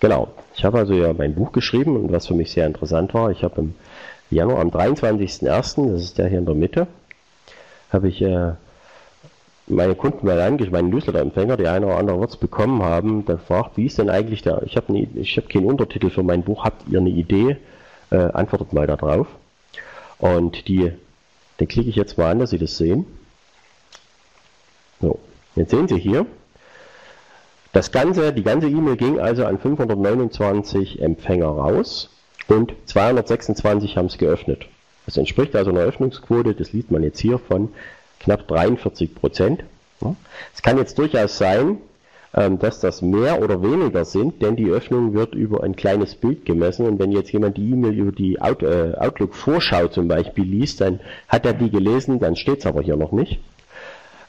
[0.00, 3.30] genau, ich habe also ja mein Buch geschrieben und was für mich sehr interessant war,
[3.30, 3.74] ich habe im
[4.30, 6.86] Januar am 23.01., das ist der hier in der Mitte,
[7.92, 8.52] habe ich äh,
[9.66, 13.72] meine Kunden mal angeschaut, meine Newsletter-Empfänger, die eine oder andere wird es bekommen haben, gefragt,
[13.76, 16.98] wie ist denn eigentlich der, ich habe hab keinen Untertitel für mein Buch, habt ihr
[16.98, 17.56] eine Idee?
[18.10, 19.26] Äh, antwortet mal darauf.
[20.18, 20.92] Und die,
[21.58, 23.04] den klicke ich jetzt mal an, dass Sie das sehen.
[25.00, 25.18] So,
[25.56, 26.26] jetzt sehen Sie hier,
[27.76, 32.08] das ganze, die ganze E-Mail ging also an 529 Empfänger raus
[32.48, 34.64] und 226 haben es geöffnet.
[35.04, 37.68] Das entspricht also einer Öffnungsquote, das liest man jetzt hier, von
[38.20, 39.62] knapp 43 Prozent.
[40.54, 41.76] Es kann jetzt durchaus sein,
[42.32, 46.46] ähm, dass das mehr oder weniger sind, denn die Öffnung wird über ein kleines Bild
[46.46, 51.00] gemessen und wenn jetzt jemand die E-Mail über die äh, Outlook-Vorschau zum Beispiel liest, dann
[51.28, 53.38] hat er die gelesen, dann steht es aber hier noch nicht.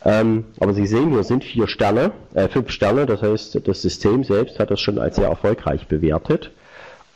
[0.05, 4.23] Ähm, aber Sie sehen, hier sind vier Sterne, äh, fünf Sterne, das heißt, das System
[4.23, 6.51] selbst hat das schon als sehr erfolgreich bewertet.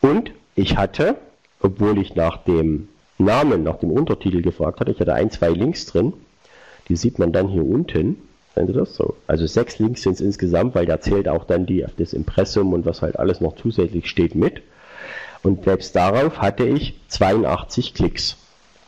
[0.01, 1.15] Und ich hatte,
[1.61, 5.85] obwohl ich nach dem Namen, nach dem Untertitel gefragt hatte, ich hatte ein, zwei Links
[5.85, 6.13] drin,
[6.89, 8.17] die sieht man dann hier unten.
[8.55, 9.15] Sehen Sie das so?
[9.27, 12.85] Also sechs Links sind es insgesamt, weil da zählt auch dann die, das Impressum und
[12.85, 14.61] was halt alles noch zusätzlich steht mit.
[15.43, 18.37] Und selbst darauf hatte ich 82 Klicks.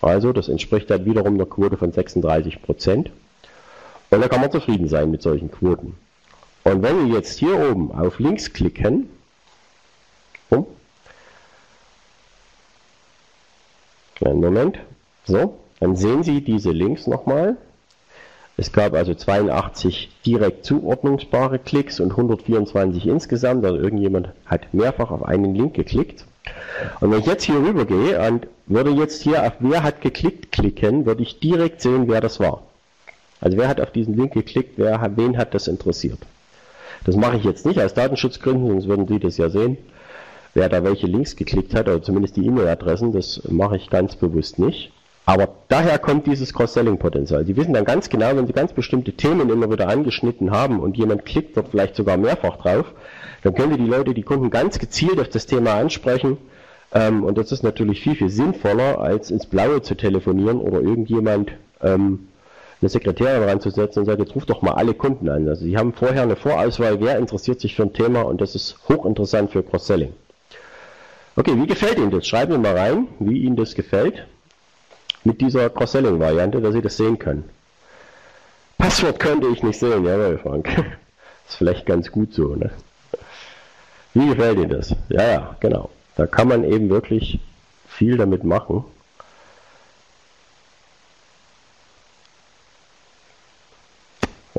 [0.01, 3.11] Also das entspricht dann wiederum einer Quote von 36 Prozent.
[4.13, 5.95] Und da kann man zufrieden sein mit solchen Quoten.
[6.63, 9.09] Und wenn wir jetzt hier oben auf links klicken,
[10.51, 10.67] um,
[14.23, 14.77] einen Moment,
[15.25, 17.57] so, dann sehen Sie diese Links nochmal.
[18.55, 25.23] Es gab also 82 direkt zuordnungsbare Klicks und 124 insgesamt, also irgendjemand hat mehrfach auf
[25.23, 26.25] einen Link geklickt.
[26.99, 30.51] Und wenn ich jetzt hier rüber gehe und würde jetzt hier auf Wer hat geklickt
[30.51, 32.61] klicken, würde ich direkt sehen, wer das war.
[33.43, 36.19] Also wer hat auf diesen Link geklickt, wer, wen hat das interessiert?
[37.03, 39.77] Das mache ich jetzt nicht aus Datenschutzgründen, sonst würden Sie das ja sehen,
[40.53, 44.59] wer da welche Links geklickt hat, oder zumindest die E-Mail-Adressen, das mache ich ganz bewusst
[44.59, 44.93] nicht.
[45.25, 47.45] Aber daher kommt dieses Cross-Selling-Potenzial.
[47.45, 50.97] Sie wissen dann ganz genau, wenn Sie ganz bestimmte Themen immer wieder angeschnitten haben und
[50.97, 52.93] jemand klickt dort vielleicht sogar mehrfach drauf,
[53.41, 56.37] dann können Sie die Leute, die Kunden ganz gezielt auf das Thema ansprechen.
[56.93, 61.51] Ähm, und das ist natürlich viel, viel sinnvoller, als ins Blaue zu telefonieren oder irgendjemand
[61.81, 62.27] ähm,
[62.83, 65.47] eine Sekretärin ranzusetzen und sagt, jetzt ruft doch mal alle Kunden an.
[65.47, 68.77] Also sie haben vorher eine Vorauswahl, wer interessiert sich für ein Thema und das ist
[68.89, 70.11] hochinteressant für Cross-Selling.
[71.37, 72.27] Okay, wie gefällt Ihnen das?
[72.27, 74.27] Schreiben Sie mal rein, wie Ihnen das gefällt
[75.23, 77.45] mit dieser Cross-Selling-Variante, dass Sie das sehen können.
[78.77, 80.67] Passwort könnte ich nicht sehen, jawohl, Frank.
[81.47, 82.69] ist vielleicht ganz gut so, ne?
[84.13, 84.93] Wie gefällt Ihnen das?
[85.07, 85.89] Ja, ja, genau.
[86.17, 87.39] Da kann man eben wirklich
[87.87, 88.83] viel damit machen.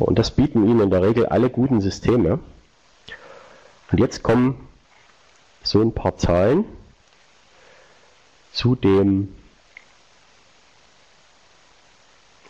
[0.05, 2.39] Und das bieten Ihnen in der Regel alle guten Systeme.
[3.91, 4.69] Und jetzt kommen
[5.63, 6.65] so ein paar Zahlen
[8.53, 9.35] zu dem,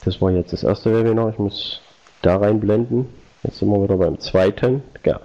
[0.05, 1.81] das war jetzt das erste Webinar, ich muss
[2.23, 3.09] da reinblenden,
[3.45, 5.21] jetzt sind wir wieder beim zweiten, ja.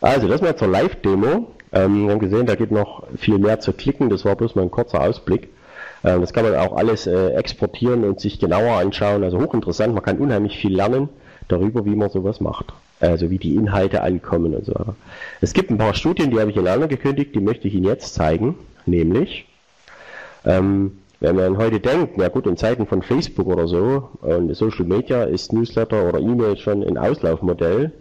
[0.00, 3.72] Also das mal zur Live-Demo, ähm, wir haben gesehen, da geht noch viel mehr zu
[3.72, 5.48] klicken, das war bloß mal ein kurzer Ausblick.
[6.04, 10.02] Ähm, das kann man auch alles äh, exportieren und sich genauer anschauen, also hochinteressant, man
[10.02, 11.08] kann unheimlich viel lernen
[11.48, 12.72] darüber, wie man sowas macht.
[13.00, 14.96] Also wie die Inhalte ankommen und so weiter.
[15.40, 18.14] Es gibt ein paar Studien, die habe ich in gekündigt, die möchte ich Ihnen jetzt
[18.14, 18.54] zeigen.
[18.86, 19.46] Nämlich,
[20.44, 24.84] ähm, wenn man heute denkt, na gut, in Zeiten von Facebook oder so und Social
[24.84, 27.92] Media ist Newsletter oder E-Mail schon ein Auslaufmodell,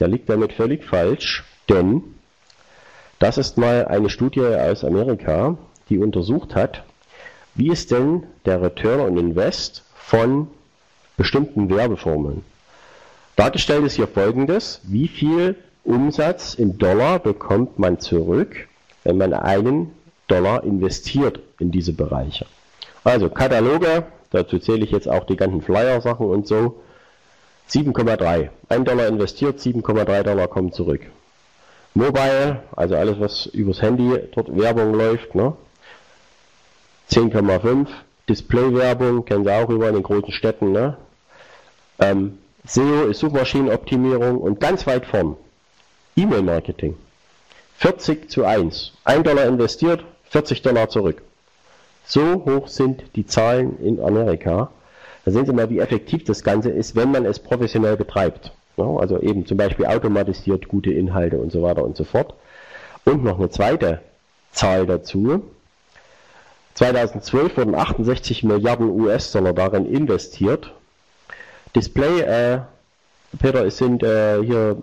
[0.00, 2.02] der liegt damit völlig falsch, denn
[3.18, 5.56] das ist mal eine Studie aus Amerika,
[5.88, 6.82] die untersucht hat,
[7.54, 10.48] wie ist denn der Return on Invest von
[11.16, 12.42] bestimmten Werbeformeln.
[13.36, 18.68] Dargestellt ist hier folgendes, wie viel Umsatz in Dollar bekommt man zurück,
[19.04, 19.92] wenn man einen
[20.28, 22.46] Dollar investiert in diese Bereiche.
[23.04, 26.80] Also Kataloge, dazu zähle ich jetzt auch die ganzen Flyer-Sachen und so,
[27.68, 28.50] 7,3.
[28.68, 31.00] 1 Dollar investiert, 7,3 Dollar kommen zurück.
[31.94, 35.54] Mobile, also alles was übers Handy dort Werbung läuft, ne?
[37.10, 37.86] 10,5.
[38.28, 40.96] Display-Werbung, kennen Sie auch über in den großen Städten, ne?
[41.98, 45.36] Ähm, SEO ist Suchmaschinenoptimierung und ganz weit vorn
[46.14, 46.96] E-Mail-Marketing.
[47.78, 48.92] 40 zu 1.
[49.04, 51.22] 1 Dollar investiert, 40 Dollar zurück.
[52.04, 54.70] So hoch sind die Zahlen in Amerika.
[55.24, 58.52] Da sehen Sie mal, wie effektiv das Ganze ist, wenn man es professionell betreibt.
[58.76, 62.34] Also eben zum Beispiel automatisiert gute Inhalte und so weiter und so fort.
[63.04, 64.00] Und noch eine zweite
[64.52, 65.42] Zahl dazu.
[66.74, 70.72] 2012 wurden 68 Milliarden US-Dollar darin investiert
[71.74, 72.60] Display, äh,
[73.38, 74.76] Peter, es sind äh, hier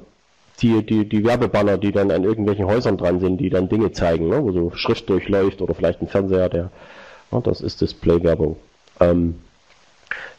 [0.61, 4.29] die, die, die Werbebanner, die dann an irgendwelchen Häusern dran sind, die dann Dinge zeigen,
[4.29, 4.43] ne?
[4.43, 6.71] wo so Schrift durchläuft oder vielleicht ein Fernseher, der,
[7.31, 8.57] ja, das ist Display-Werbung.
[8.99, 9.35] Ähm,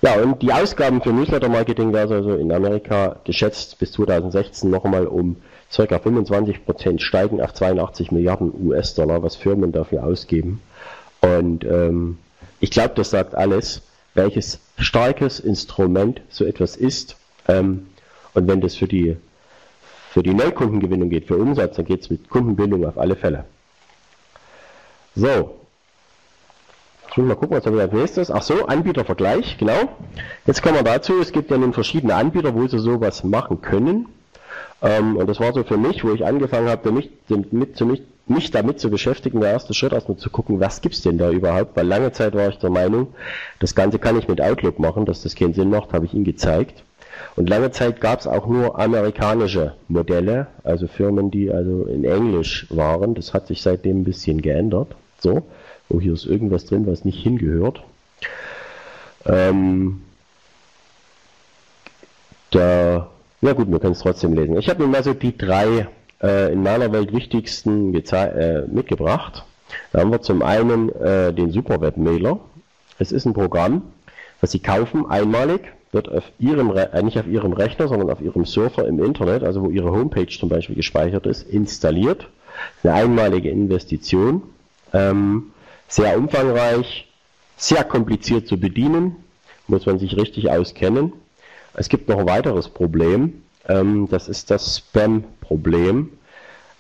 [0.03, 5.37] ja, und die Ausgaben für Newsletter-Marketing werden also in Amerika geschätzt bis 2016 nochmal um
[5.75, 5.83] ca.
[5.83, 10.61] 25% steigen auf 82 Milliarden US-Dollar, was Firmen dafür ausgeben.
[11.21, 12.19] Und ähm,
[12.59, 13.83] ich glaube, das sagt alles
[14.15, 17.17] welches starkes Instrument so etwas ist.
[17.49, 17.87] Ähm,
[18.35, 19.17] und wenn das für die,
[20.11, 23.45] für die Neukundengewinnung geht, für Umsatz, dann geht es mit Kundenbindung auf alle Fälle.
[25.15, 25.57] So.
[27.11, 28.31] Ich will mal gucken, was haben wir als nächstes.
[28.31, 29.97] Ach so, Anbietervergleich, genau.
[30.47, 34.07] Jetzt kommen wir dazu, es gibt ja nun verschiedene Anbieter, wo sie sowas machen können.
[34.83, 38.81] Ähm, und das war so für mich, wo ich angefangen habe, mich, mich, mich damit
[38.81, 42.13] zu beschäftigen, der erste Schritt erstmal zu gucken, was gibt's denn da überhaupt, weil lange
[42.13, 43.09] Zeit war ich der Meinung,
[43.59, 46.25] das Ganze kann ich mit Outlook machen, dass das keinen Sinn macht, habe ich Ihnen
[46.25, 46.83] gezeigt.
[47.37, 52.67] Und lange Zeit gab es auch nur amerikanische Modelle, also Firmen, die also in Englisch
[52.71, 53.15] waren.
[53.15, 54.95] Das hat sich seitdem ein bisschen geändert.
[55.19, 55.43] So,
[55.89, 57.83] oh, hier ist irgendwas drin, was nicht hingehört.
[59.27, 60.03] Ähm,
[62.51, 63.11] da
[63.41, 64.57] ja gut, wir können es trotzdem lesen.
[64.59, 65.89] Ich habe mir mal so die drei
[66.23, 69.45] äh, in meiner Welt wichtigsten äh, mitgebracht.
[69.93, 72.41] Da haben wir zum einen äh, den Superweb-Mailer.
[72.99, 73.83] Es ist ein Programm,
[74.41, 75.63] was Sie kaufen einmalig,
[75.93, 79.63] wird auf Ihrem, äh, nicht auf Ihrem Rechner, sondern auf Ihrem Surfer im Internet, also
[79.63, 82.29] wo Ihre Homepage zum Beispiel gespeichert ist, installiert.
[82.83, 84.43] Eine einmalige Investition.
[84.93, 85.53] Ähm,
[85.89, 87.09] sehr umfangreich,
[87.57, 89.17] sehr kompliziert zu bedienen,
[89.67, 91.13] muss man sich richtig auskennen.
[91.75, 96.11] Es gibt noch ein weiteres Problem, ähm, das ist das Spam-Problem.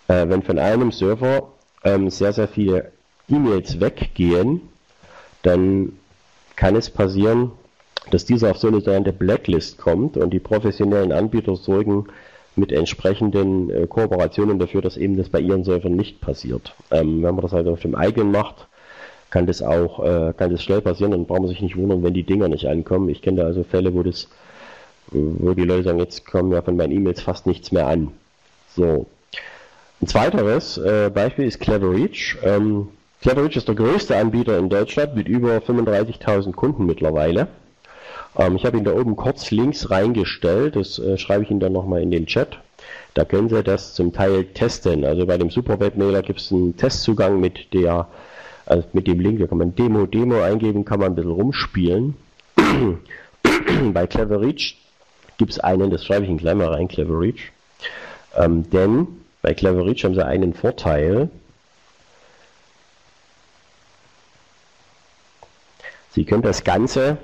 [0.08, 1.52] Äh, wenn von einem Server
[1.84, 2.92] ähm, sehr, sehr viele
[3.28, 4.62] E-Mails weggehen,
[5.42, 5.92] dann
[6.56, 7.52] kann es passieren,
[8.10, 12.06] dass dieser auf so eine sogenannte Blacklist kommt und die professionellen Anbieter sorgen
[12.56, 16.74] mit entsprechenden äh, Kooperationen dafür, dass eben das bei ihren Servern nicht passiert.
[16.90, 18.66] Ähm, wenn man das halt auf dem eigenen macht,
[19.30, 22.14] kann das auch äh, kann das schnell passieren und braucht man sich nicht wundern, wenn
[22.14, 23.08] die Dinger nicht ankommen.
[23.08, 24.28] Ich kenne da also Fälle, wo das
[25.12, 28.12] wo die Leute sagen, jetzt kommen ja von meinen E-Mails fast nichts mehr an.
[28.76, 29.06] So.
[30.00, 32.38] Ein zweiteres äh, Beispiel ist Cleverreach.
[32.42, 32.88] Ähm,
[33.20, 37.48] Cleverreach ist der größte Anbieter in Deutschland mit über 35.000 Kunden mittlerweile.
[38.38, 41.72] Ähm, ich habe ihn da oben kurz links reingestellt, das äh, schreibe ich Ihnen dann
[41.72, 42.58] nochmal in den Chat.
[43.14, 45.04] Da können Sie das zum Teil testen.
[45.04, 48.06] Also bei dem Superwebmailer gibt es einen Testzugang mit der,
[48.66, 52.14] also mit dem Link, da kann man Demo, Demo eingeben, kann man ein bisschen rumspielen.
[53.92, 54.76] bei Cleverreach
[55.40, 57.50] gibt es einen, das schreibe ich in Klammer rein, Clever Reach.
[58.36, 59.08] Ähm, denn
[59.40, 61.30] bei Clever Reach haben sie einen Vorteil.
[66.10, 67.16] Sie können das Ganze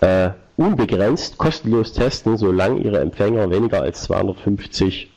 [0.00, 5.10] äh, unbegrenzt kostenlos testen, solange Ihre Empfänger weniger als 250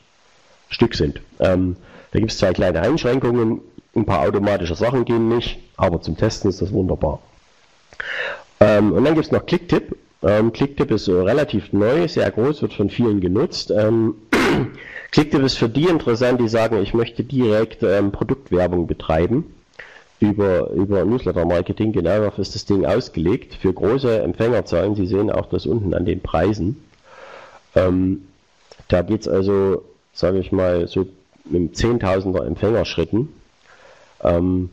[0.70, 1.20] Stück sind.
[1.38, 1.76] Ähm,
[2.12, 3.60] Da gibt es zwei kleine Einschränkungen.
[3.94, 7.20] Ein paar automatische Sachen gehen nicht, aber zum Testen ist das wunderbar.
[8.60, 9.94] Ähm, und dann gibt es noch Clicktip.
[10.22, 13.70] Ähm, Clicktip ist so relativ neu, sehr groß, wird von vielen genutzt.
[13.70, 14.16] Ähm,
[15.12, 19.54] Clicktip ist für die interessant, die sagen, ich möchte direkt ähm, Produktwerbung betreiben
[20.20, 21.92] über, über Newsletter-Marketing.
[21.92, 23.54] Genau dafür ist das Ding ausgelegt.
[23.54, 26.82] Für große Empfängerzahlen, Sie sehen auch das unten an den Preisen.
[27.76, 28.26] Ähm,
[28.88, 31.06] da geht es also, sage ich mal, so
[31.44, 33.28] mit Zehntausender Empfängerschritten.
[34.22, 34.70] Ähm,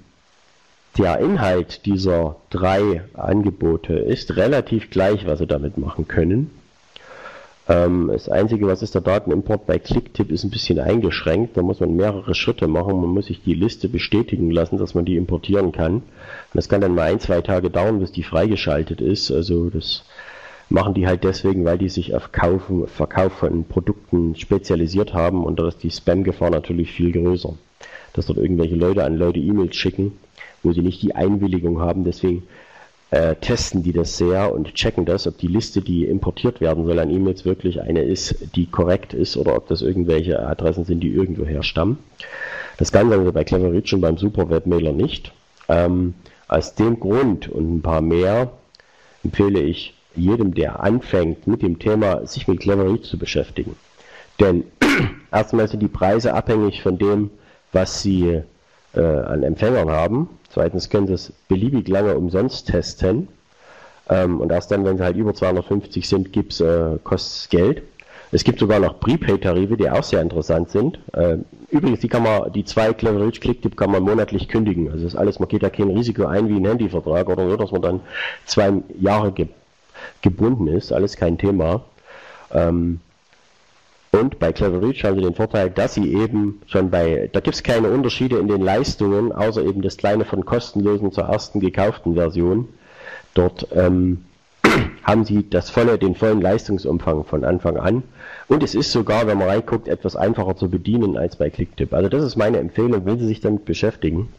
[0.97, 6.51] der Inhalt dieser drei Angebote ist relativ gleich, was Sie damit machen können.
[7.67, 11.57] Ähm, das Einzige, was ist der Datenimport bei Clicktip, ist ein bisschen eingeschränkt.
[11.57, 13.01] Da muss man mehrere Schritte machen.
[13.01, 15.95] Man muss sich die Liste bestätigen lassen, dass man die importieren kann.
[15.95, 16.03] Und
[16.53, 19.31] das kann dann mal ein, zwei Tage dauern, bis die freigeschaltet ist.
[19.31, 20.03] Also das
[20.69, 25.59] machen die halt deswegen, weil die sich auf Kaufen, Verkauf von Produkten spezialisiert haben und
[25.59, 27.53] da ist die Spam-Gefahr natürlich viel größer.
[28.13, 30.13] Dass dort irgendwelche Leute an Leute E-Mails schicken,
[30.65, 32.03] wo sie nicht die Einwilligung haben.
[32.03, 32.43] Deswegen
[33.11, 36.99] äh, testen die das sehr und checken das, ob die Liste, die importiert werden soll
[36.99, 41.13] an E-Mails, wirklich eine ist, die korrekt ist oder ob das irgendwelche Adressen sind, die
[41.13, 41.99] irgendwoher stammen.
[42.77, 45.31] Das Ganze haben wir bei Cleverreach und beim Superwebmailer nicht.
[45.69, 46.15] Ähm,
[46.47, 48.51] aus dem Grund und ein paar mehr
[49.23, 53.75] empfehle ich jedem, der anfängt mit dem Thema, sich mit Cleverreach zu beschäftigen.
[54.39, 54.65] Denn
[55.31, 57.29] erstmal sind die Preise abhängig von dem,
[57.71, 58.41] was sie
[58.95, 60.29] äh, an Empfängern haben.
[60.49, 63.27] Zweitens können sie es beliebig lange umsonst testen.
[64.09, 67.83] Ähm, und erst dann, wenn sie halt über 250 sind, äh, kostet es Geld.
[68.31, 70.99] Es gibt sogar noch Prepaid-Tarife, die auch sehr interessant sind.
[71.13, 71.37] Äh,
[71.69, 74.91] übrigens, die kann man, die zwei Clever Rich Clicktip kann man monatlich kündigen.
[74.91, 77.71] Also ist alles, man geht da kein Risiko ein wie ein Handyvertrag oder so, dass
[77.71, 77.99] man dann
[78.45, 79.47] zwei Jahre ge
[80.21, 80.91] gebunden ist.
[80.91, 81.85] Alles kein Thema.
[82.51, 82.99] Ähm,
[84.15, 87.55] und bei Clever Reach haben sie den Vorteil, dass sie eben schon bei, da gibt
[87.55, 92.15] es keine Unterschiede in den Leistungen, außer eben das kleine von kostenlosen zur ersten gekauften
[92.15, 92.67] Version.
[93.33, 94.25] Dort ähm,
[95.03, 98.03] haben sie das volle, den vollen Leistungsumfang von Anfang an.
[98.47, 101.93] Und es ist sogar, wenn man reinguckt, etwas einfacher zu bedienen als bei Clicktip.
[101.93, 104.29] Also das ist meine Empfehlung, wenn Sie sich damit beschäftigen.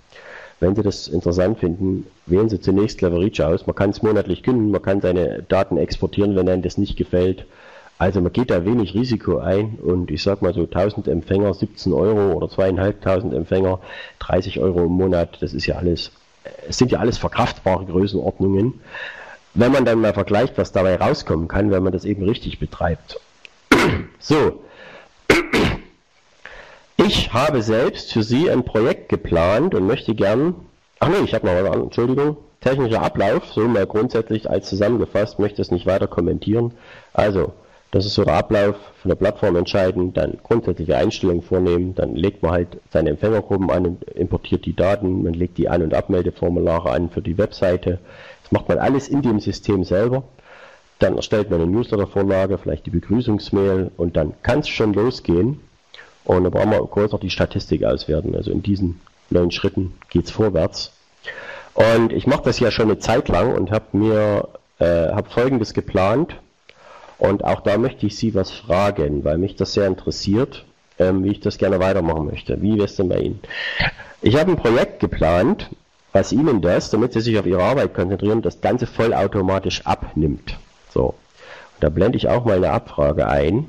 [0.59, 3.67] Wenn Sie das interessant finden, wählen Sie zunächst Clever Reach aus.
[3.67, 7.47] Man kann es monatlich kündigen, man kann seine Daten exportieren, wenn einem das nicht gefällt.
[7.99, 11.93] Also man geht da wenig Risiko ein und ich sag mal so 1000 Empfänger 17
[11.93, 13.81] Euro oder zweieinhalbtausend Empfänger
[14.19, 16.13] 30 Euro im Monat, das ist ja alles,
[16.69, 18.81] es sind ja alles verkraftbare Größenordnungen.
[19.55, 23.21] Wenn man dann mal vergleicht, was dabei rauskommen kann, wenn man das eben richtig betreibt.
[24.19, 24.63] So.
[26.99, 30.55] Ich habe selbst für Sie ein Projekt geplant und möchte gern,
[30.99, 35.39] ach nee, ich habe noch was an, Entschuldigung, technischer Ablauf, so mal grundsätzlich als zusammengefasst,
[35.39, 36.73] möchte es nicht weiter kommentieren.
[37.13, 37.53] Also,
[37.91, 42.43] das ist so der Ablauf von der Plattform entscheiden, dann grundsätzliche Einstellungen vornehmen, dann legt
[42.43, 46.91] man halt seine Empfängergruppen an und importiert die Daten, man legt die An- und Abmeldeformulare
[46.91, 47.99] an für die Webseite.
[48.43, 50.25] Das macht man alles in dem System selber.
[50.99, 55.61] Dann erstellt man eine Newsletter-Vorlage, vielleicht die Begrüßungsmail und dann kann es schon losgehen.
[56.25, 58.35] Und da brauchen wir kurz noch die Statistik auswerten.
[58.35, 60.93] Also in diesen neun Schritten geht es vorwärts.
[61.75, 65.75] Und ich mache das ja schon eine Zeit lang und habe mir äh, hab folgendes
[65.75, 66.37] geplant.
[67.19, 70.65] Und auch da möchte ich Sie was fragen, weil mich das sehr interessiert,
[70.99, 72.61] ähm, wie ich das gerne weitermachen möchte.
[72.61, 73.41] Wie wäre es denn bei Ihnen?
[74.23, 75.71] Ich habe ein Projekt geplant,
[76.13, 80.59] was Ihnen das, damit Sie sich auf Ihre Arbeit konzentrieren, das Ganze vollautomatisch abnimmt.
[80.93, 81.09] So.
[81.09, 81.15] Und
[81.81, 83.69] da blende ich auch mal eine Abfrage ein.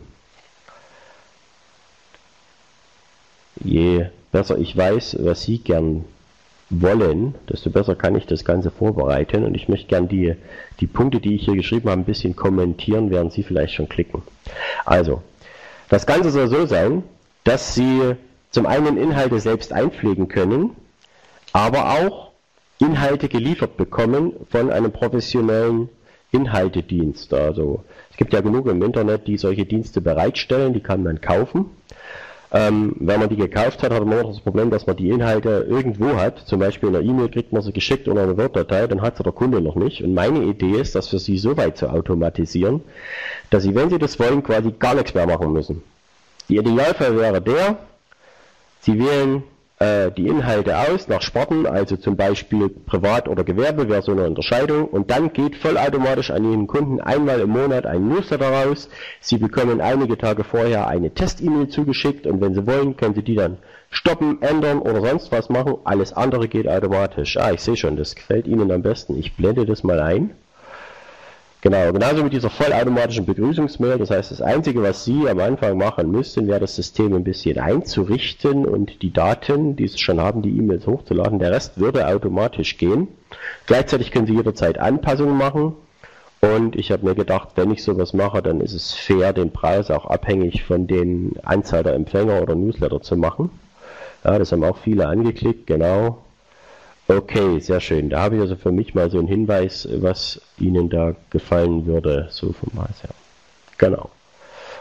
[3.64, 6.06] Je besser ich weiß, was Sie gern
[6.70, 9.44] wollen, desto besser kann ich das Ganze vorbereiten.
[9.44, 10.36] Und ich möchte gern die,
[10.80, 14.22] die Punkte, die ich hier geschrieben habe, ein bisschen kommentieren, während Sie vielleicht schon klicken.
[14.86, 15.22] Also,
[15.90, 17.04] das Ganze soll so sein,
[17.44, 18.16] dass Sie
[18.52, 20.72] zum einen Inhalte selbst einpflegen können,
[21.54, 22.32] aber auch
[22.80, 25.90] Inhalte geliefert bekommen von einem professionellen
[26.32, 27.34] Inhaltedienst.
[27.34, 31.66] Also es gibt ja genug im Internet, die solche Dienste bereitstellen, die kann man kaufen.
[32.50, 35.66] Ähm, wenn man die gekauft hat, hat man auch das Problem, dass man die Inhalte
[35.70, 36.40] irgendwo hat.
[36.48, 39.24] Zum Beispiel in einer E-Mail kriegt man sie geschickt oder eine Word-Datei, dann hat sie
[39.24, 40.02] der Kunde noch nicht.
[40.02, 42.82] Und meine Idee ist, das für Sie so weit zu automatisieren,
[43.50, 45.84] dass Sie, wenn Sie das wollen, quasi gar nichts mehr machen müssen.
[46.48, 47.80] Die Idealfall wäre der,
[48.80, 49.44] Sie wählen
[49.80, 54.26] äh, die Inhalte aus nach Sparten, also zum Beispiel Privat- oder Gewerbe wäre so eine
[54.26, 58.90] Unterscheidung und dann geht vollautomatisch an Ihren Kunden einmal im Monat ein Newsletter raus.
[59.20, 63.36] Sie bekommen einige Tage vorher eine Test-E-Mail zugeschickt und wenn Sie wollen, können Sie die
[63.36, 63.58] dann
[63.90, 65.76] stoppen, ändern oder sonst was machen.
[65.84, 67.38] Alles andere geht automatisch.
[67.38, 69.18] Ah, ich sehe schon, das gefällt Ihnen am besten.
[69.18, 70.32] Ich blende das mal ein.
[71.68, 73.98] Genau, genauso mit dieser vollautomatischen Begrüßungsmail.
[73.98, 77.60] Das heißt, das Einzige, was Sie am Anfang machen müssten, wäre das System ein bisschen
[77.60, 81.40] einzurichten und die Daten, die Sie schon haben, die E-Mails hochzuladen.
[81.40, 83.10] Der Rest würde automatisch gehen.
[83.66, 85.74] Gleichzeitig können Sie jederzeit Anpassungen machen.
[86.40, 89.92] Und ich habe mir gedacht, wenn ich sowas mache, dann ist es fair, den Preis
[89.92, 93.50] auch abhängig von den Anzahl der Empfänger oder Newsletter zu machen.
[94.24, 96.20] Ja, das haben auch viele angeklickt, genau.
[97.10, 98.10] Okay, sehr schön.
[98.10, 102.28] Da habe ich also für mich mal so einen Hinweis, was Ihnen da gefallen würde,
[102.32, 103.12] so vom Maß her.
[103.78, 104.10] Genau.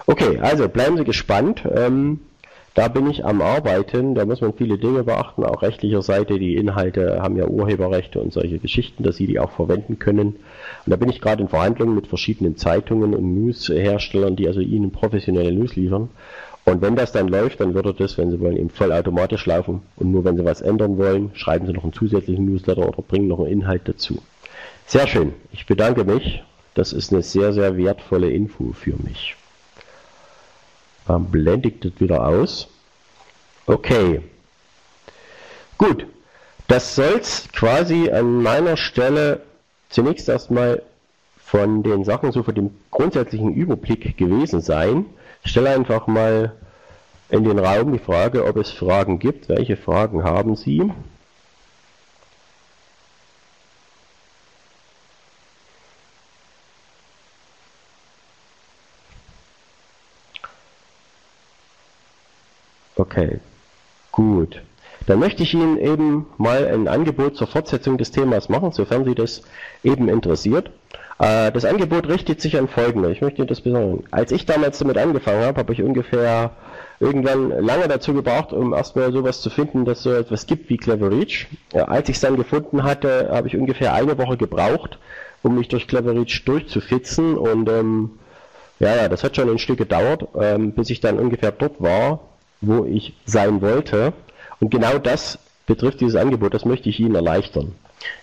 [0.07, 1.63] Okay, also bleiben Sie gespannt.
[1.73, 2.21] Ähm,
[2.75, 4.15] da bin ich am Arbeiten.
[4.15, 6.39] Da muss man viele Dinge beachten, auch rechtlicher Seite.
[6.39, 10.37] Die Inhalte haben ja Urheberrechte und solche Geschichten, dass Sie die auch verwenden können.
[10.85, 14.91] Und da bin ich gerade in Verhandlungen mit verschiedenen Zeitungen und Newsherstellern, die also Ihnen
[14.91, 16.11] professionelle News liefern.
[16.67, 19.83] Und wenn das dann läuft, dann würde das, wenn Sie wollen, eben vollautomatisch laufen.
[19.95, 23.29] Und nur wenn Sie was ändern wollen, schreiben Sie noch einen zusätzlichen Newsletter oder bringen
[23.29, 24.21] noch einen Inhalt dazu.
[24.85, 25.33] Sehr schön.
[25.53, 26.43] Ich bedanke mich.
[26.75, 29.37] Das ist eine sehr, sehr wertvolle Info für mich.
[31.07, 32.69] Dann blende ich das wieder aus.
[33.67, 34.23] Okay.
[35.79, 36.07] Gut.
[36.67, 39.43] Das soll es quasi an meiner Stelle
[39.89, 40.83] zunächst erstmal
[41.39, 45.07] von den Sachen so für den grundsätzlichen Überblick gewesen sein.
[45.45, 46.53] Stelle einfach mal
[47.29, 49.49] in den Raum die Frage, ob es Fragen gibt.
[49.49, 50.91] Welche Fragen haben Sie?
[62.97, 63.41] Okay,
[64.11, 64.63] gut.
[65.07, 69.15] Dann möchte ich Ihnen eben mal ein Angebot zur Fortsetzung des Themas machen, sofern Sie
[69.15, 69.43] das
[69.85, 70.71] eben interessiert.
[71.19, 73.11] Äh, das Angebot richtet sich an folgende.
[73.11, 74.05] Ich möchte das besonders.
[74.11, 76.51] Als ich damals damit angefangen habe, habe ich ungefähr
[77.01, 81.11] irgendwann lange dazu gebraucht, um erstmal sowas zu finden, dass so etwas gibt wie Clever
[81.11, 81.47] Reach.
[81.73, 84.99] Ja, als ich es dann gefunden hatte, habe ich ungefähr eine Woche gebraucht,
[85.43, 88.11] um mich durch Clever Reach durchzufitzen und ähm,
[88.79, 92.21] ja, ja, das hat schon ein Stück gedauert, ähm, bis ich dann ungefähr dort war,
[92.61, 94.13] wo ich sein wollte.
[94.61, 97.75] Und genau das betrifft dieses Angebot, das möchte ich Ihnen erleichtern.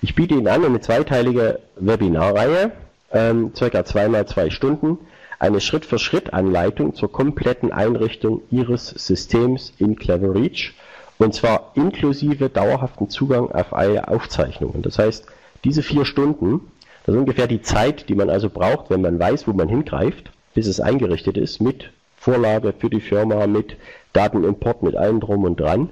[0.02, 2.72] Ich biete Ihnen an eine zweiteilige Webinarreihe,
[3.12, 4.98] ähm, circa zweimal zwei Stunden,
[5.40, 10.74] eine Schritt-für-Schritt-Anleitung zur kompletten Einrichtung Ihres Systems in Clever Reach
[11.18, 14.82] und zwar inklusive dauerhaften Zugang auf alle Aufzeichnungen.
[14.82, 15.26] Das heißt,
[15.64, 16.62] diese vier Stunden,
[17.06, 20.32] das ist ungefähr die Zeit, die man also braucht, wenn man weiß, wo man hingreift,
[20.54, 23.78] bis es eingerichtet ist, mit Vorlage für die Firma, mit
[24.14, 25.90] Datenimport, mit allem drum und dran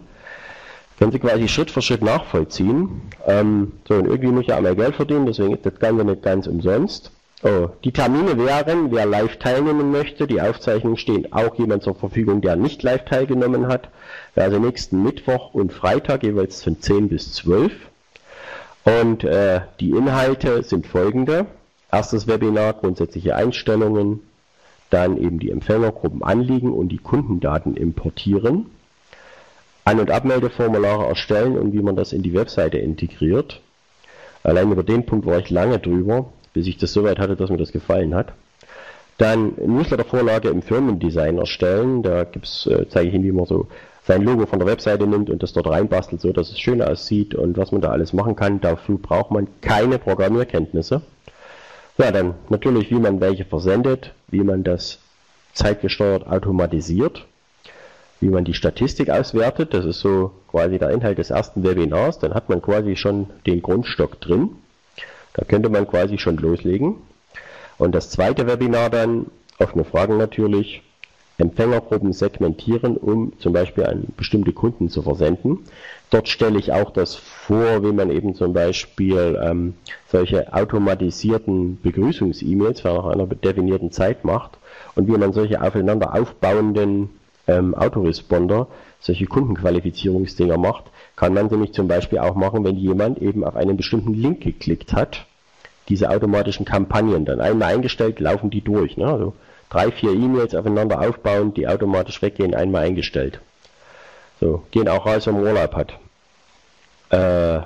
[1.01, 3.01] können Sie quasi Schritt für Schritt nachvollziehen.
[3.25, 6.05] Ähm, so, und irgendwie muss ich ja auch mehr Geld verdienen, deswegen ist das Ganze
[6.05, 7.09] nicht ganz umsonst.
[7.41, 12.41] Oh, die Termine wären, wer live teilnehmen möchte, die Aufzeichnungen stehen auch jemand zur Verfügung,
[12.41, 13.89] der nicht live teilgenommen hat.
[14.35, 17.71] Also nächsten Mittwoch und Freitag jeweils von 10 bis 12.
[18.83, 21.47] Und äh, die Inhalte sind folgende.
[21.91, 24.19] Erstes Webinar, grundsätzliche Einstellungen,
[24.91, 28.67] dann eben die Empfängergruppen anliegen und die Kundendaten importieren.
[29.83, 33.61] An- und Abmeldeformulare erstellen und wie man das in die Webseite integriert.
[34.43, 37.57] Allein über den Punkt war ich lange drüber, bis ich das soweit hatte, dass mir
[37.57, 38.33] das gefallen hat.
[39.17, 42.01] Dann Newsletter-Vorlage im Firmendesign erstellen.
[42.01, 43.67] Da gibt's, äh, zeige ich Ihnen, wie man so
[44.03, 47.35] sein Logo von der Webseite nimmt und das dort reinbastelt, so dass es schön aussieht
[47.35, 48.61] und was man da alles machen kann.
[48.61, 51.01] Dafür braucht man keine Programmierkenntnisse.
[51.97, 54.99] Ja, dann natürlich, wie man welche versendet, wie man das
[55.53, 57.27] zeitgesteuert automatisiert
[58.21, 59.73] wie man die Statistik auswertet.
[59.73, 62.19] Das ist so quasi der Inhalt des ersten Webinars.
[62.19, 64.51] Dann hat man quasi schon den Grundstock drin.
[65.33, 66.95] Da könnte man quasi schon loslegen.
[67.77, 69.25] Und das zweite Webinar dann,
[69.57, 70.83] offene Fragen natürlich,
[71.37, 75.59] Empfängergruppen segmentieren, um zum Beispiel an bestimmte Kunden zu versenden.
[76.11, 79.73] Dort stelle ich auch das vor, wie man eben zum Beispiel ähm,
[80.07, 84.59] solche automatisierten Begrüßungs-E-Mails nach einer definierten Zeit macht
[84.93, 87.09] und wie man solche aufeinander aufbauenden
[87.51, 88.67] ähm, Autoresponder
[88.99, 90.85] solche Kundenqualifizierungsdinger macht,
[91.15, 94.93] kann man nämlich zum Beispiel auch machen, wenn jemand eben auf einen bestimmten Link geklickt
[94.93, 95.25] hat,
[95.89, 98.97] diese automatischen Kampagnen dann einmal eingestellt, laufen die durch.
[98.97, 99.07] Ne?
[99.07, 99.33] Also
[99.69, 103.39] drei, vier E-Mails aufeinander aufbauen, die automatisch weggehen, einmal eingestellt.
[104.39, 105.93] So, gehen auch raus, wenn man Urlaub hat.
[107.09, 107.65] Äh,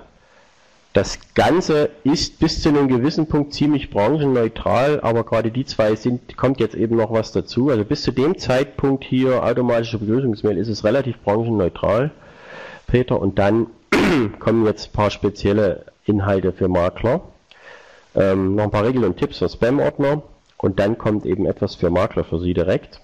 [0.96, 6.38] das Ganze ist bis zu einem gewissen Punkt ziemlich branchenneutral, aber gerade die zwei sind,
[6.38, 7.70] kommt jetzt eben noch was dazu.
[7.70, 12.12] Also bis zu dem Zeitpunkt hier automatische Begrüßungsmail ist es relativ branchenneutral,
[12.88, 13.68] Peter, und dann
[14.40, 17.24] kommen jetzt ein paar spezielle Inhalte für Makler.
[18.16, 20.24] Ähm, noch ein paar Regeln und Tipps für Spam-Ordner
[20.58, 23.02] und dann kommt eben etwas für Makler für Sie direkt,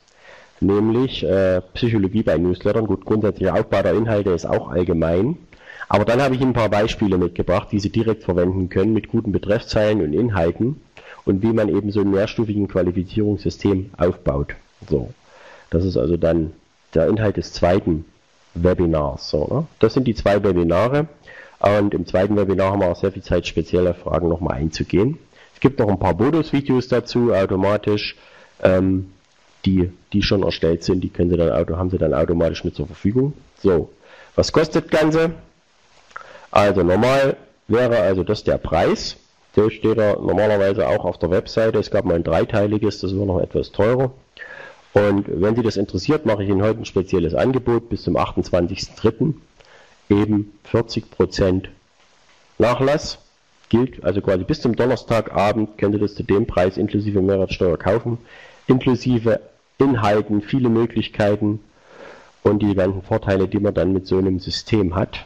[0.62, 2.88] nämlich äh, Psychologie bei Newslettern.
[2.88, 5.36] Gut, grundsätzlicher Aufbau der Inhalte ist auch allgemein.
[5.94, 9.10] Aber dann habe ich Ihnen ein paar Beispiele mitgebracht, die Sie direkt verwenden können mit
[9.10, 10.80] guten Betreffzeilen und Inhalten
[11.26, 14.56] und wie man eben so ein mehrstufigen Qualifizierungssystem aufbaut.
[14.90, 15.10] So,
[15.70, 16.54] das ist also dann
[16.94, 18.06] der Inhalt des zweiten
[18.54, 19.30] Webinars.
[19.30, 19.68] So, ne?
[19.80, 21.08] Das sind die zwei Webinare
[21.60, 25.18] und im zweiten Webinar haben wir auch sehr viel Zeit, spezielle Fragen nochmal einzugehen.
[25.54, 28.16] Es gibt noch ein paar Bonus-Videos dazu, automatisch,
[28.64, 29.12] ähm,
[29.66, 32.88] die, die schon erstellt sind, die können Sie dann, haben Sie dann automatisch mit zur
[32.88, 33.34] Verfügung.
[33.58, 33.90] So,
[34.38, 35.32] was kostet das Ganze?
[36.52, 37.38] Also normal
[37.68, 39.16] wäre also das der Preis.
[39.56, 41.80] Der steht da normalerweise auch auf der Webseite.
[41.80, 44.12] Es gab mal ein dreiteiliges, das war noch etwas teurer.
[44.94, 49.34] Und wenn Sie das interessiert, mache ich Ihnen heute ein spezielles Angebot bis zum 28.03.
[50.10, 51.70] Eben 40%
[52.58, 53.20] Nachlass
[53.70, 58.18] gilt, also quasi bis zum Donnerstagabend könnt ihr das zu dem Preis inklusive Mehrwertsteuer kaufen,
[58.68, 59.40] inklusive
[59.78, 61.62] Inhalten, viele Möglichkeiten
[62.44, 65.26] und die ganzen Vorteile, die man dann mit so einem System hat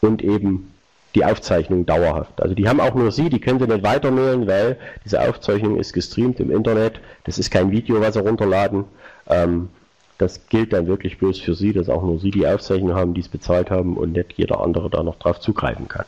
[0.00, 0.72] und eben
[1.14, 2.42] die Aufzeichnung dauerhaft.
[2.42, 5.94] Also die haben auch nur Sie, die können Sie nicht weitermailen, weil diese Aufzeichnung ist
[5.94, 7.00] gestreamt im Internet.
[7.24, 8.84] Das ist kein Video, was Sie runterladen.
[9.28, 9.70] Ähm,
[10.18, 13.22] das gilt dann wirklich bloß für Sie, dass auch nur Sie die Aufzeichnung haben, die
[13.22, 16.04] es bezahlt haben und nicht jeder andere da noch drauf zugreifen kann.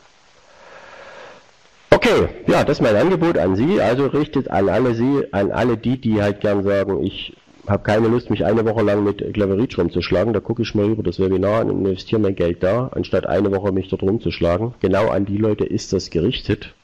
[1.91, 3.81] Okay, ja, das ist mein Angebot an Sie.
[3.81, 7.35] Also richtet an alle Sie, an alle die, die halt gern sagen, ich
[7.69, 10.33] habe keine Lust, mich eine Woche lang mit Cleverreach rumzuschlagen.
[10.33, 13.73] Da gucke ich mal über das Webinar und investiere mein Geld da, anstatt eine Woche
[13.73, 14.75] mich dort rumzuschlagen.
[14.81, 16.75] Genau an die Leute ist das gerichtet.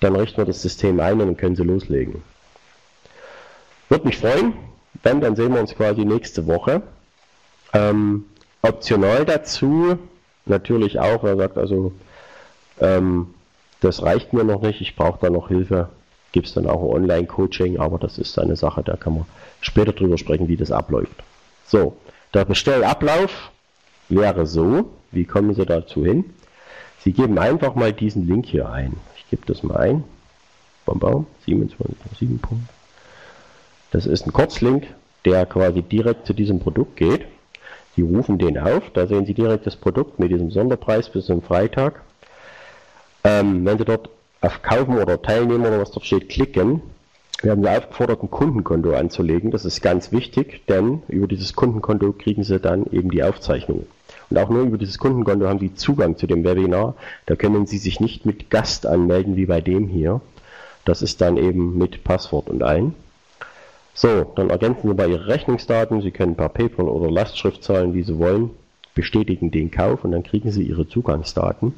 [0.00, 2.22] Dann richten wir das System ein und dann können sie loslegen.
[3.88, 4.54] Würde mich freuen.
[5.02, 6.82] Wenn, dann sehen wir uns quasi nächste Woche.
[7.72, 8.24] Ähm,
[8.62, 9.98] optional dazu
[10.44, 11.92] natürlich auch, er sagt also,
[12.80, 13.34] ähm,
[13.80, 15.88] das reicht mir noch nicht, ich brauche da noch Hilfe
[16.32, 19.24] gibt es dann auch Online-Coaching, aber das ist eine Sache, da kann man
[19.60, 21.22] später drüber sprechen, wie das abläuft.
[21.64, 21.96] So,
[22.34, 23.50] der Bestellablauf
[24.08, 26.24] wäre so, wie kommen Sie dazu hin?
[27.00, 28.96] Sie geben einfach mal diesen Link hier ein.
[29.16, 30.04] Ich gebe das mal ein.
[30.84, 32.38] Bam, bam, 27.7.
[33.90, 34.86] Das ist ein Kurzlink,
[35.24, 37.26] der quasi direkt zu diesem Produkt geht.
[37.94, 41.42] Sie rufen den auf, da sehen Sie direkt das Produkt mit diesem Sonderpreis bis zum
[41.42, 42.02] Freitag.
[43.24, 44.10] Ähm, wenn Sie dort
[44.40, 46.82] auf Kaufen oder Teilnehmen oder was dort steht, klicken,
[47.42, 49.50] werden Sie aufgefordert, ein Kundenkonto anzulegen.
[49.50, 53.86] Das ist ganz wichtig, denn über dieses Kundenkonto kriegen Sie dann eben die Aufzeichnung.
[54.30, 56.94] Und auch nur über dieses Kundenkonto haben Sie Zugang zu dem Webinar.
[57.26, 60.20] Da können Sie sich nicht mit Gast anmelden wie bei dem hier.
[60.84, 62.94] Das ist dann eben mit Passwort und allen.
[63.94, 66.02] So, dann ergänzen Sie bei Ihre Rechnungsdaten.
[66.02, 68.50] Sie können per PayPal oder Lastschrift zahlen, wie Sie wollen.
[68.94, 71.74] Bestätigen den Kauf und dann kriegen Sie Ihre Zugangsdaten.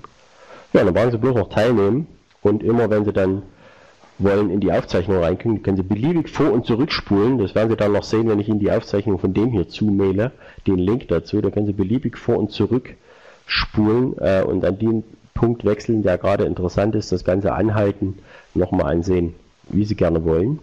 [0.73, 2.07] Ja, dann brauchen Sie bloß noch teilnehmen.
[2.43, 3.43] Und immer wenn Sie dann
[4.19, 7.39] wollen in die Aufzeichnung reinkommen, können Sie beliebig vor- und zurückspulen.
[7.39, 10.33] Das werden Sie dann noch sehen, wenn ich Ihnen die Aufzeichnung von dem hier zumaile,
[10.67, 11.41] den Link dazu.
[11.41, 16.45] Da können Sie beliebig vor- und zurückspulen äh, und an den Punkt wechseln, der gerade
[16.45, 18.19] interessant ist, das Ganze anhalten,
[18.55, 19.35] nochmal ansehen,
[19.69, 20.59] wie Sie gerne wollen.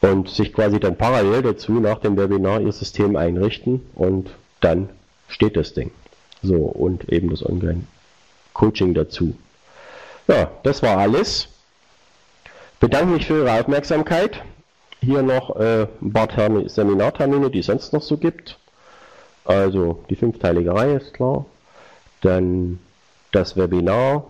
[0.00, 4.30] Und sich quasi dann parallel dazu nach dem Webinar Ihr System einrichten und
[4.60, 4.90] dann
[5.28, 5.90] steht das Ding.
[6.42, 9.34] So, und eben das Online-Coaching dazu.
[10.28, 11.48] Ja, das war alles.
[12.78, 14.42] Bedanke mich für Ihre Aufmerksamkeit.
[15.02, 18.58] Hier noch äh, ein paar Termine, Seminartermine, die es sonst noch so gibt.
[19.44, 21.46] Also die fünfteilige Reihe ist klar.
[22.20, 22.78] Dann
[23.32, 24.24] das Webinar,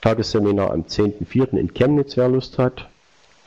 [0.00, 1.56] Tagesseminar am 10.04.
[1.56, 2.88] in Chemnitz, wer Lust hat.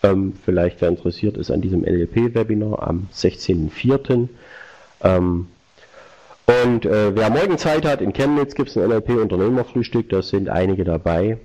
[0.03, 4.27] Ähm, vielleicht wer interessiert ist an diesem NLP-Webinar am 16.04.
[5.01, 5.47] Ähm,
[6.45, 10.83] und äh, wer morgen Zeit hat, in Chemnitz gibt es ein NLP-Unternehmerfrühstück, da sind einige
[10.83, 11.37] dabei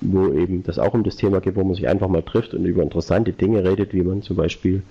[0.00, 2.64] wo eben das auch um das Thema geht, wo man sich einfach mal trifft und
[2.64, 4.82] über interessante Dinge redet, wie man zum Beispiel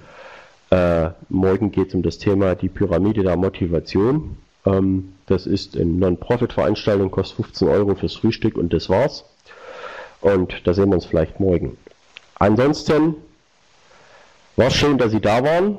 [0.72, 4.38] äh, morgen geht es um das Thema die Pyramide der Motivation.
[4.66, 9.26] Ähm, das ist eine Non-Profit-Veranstaltung, kostet 15 Euro fürs Frühstück und das war's.
[10.22, 11.78] Und da sehen wir uns vielleicht morgen.
[12.40, 13.16] Ansonsten
[14.56, 15.78] war es schön, dass Sie da waren.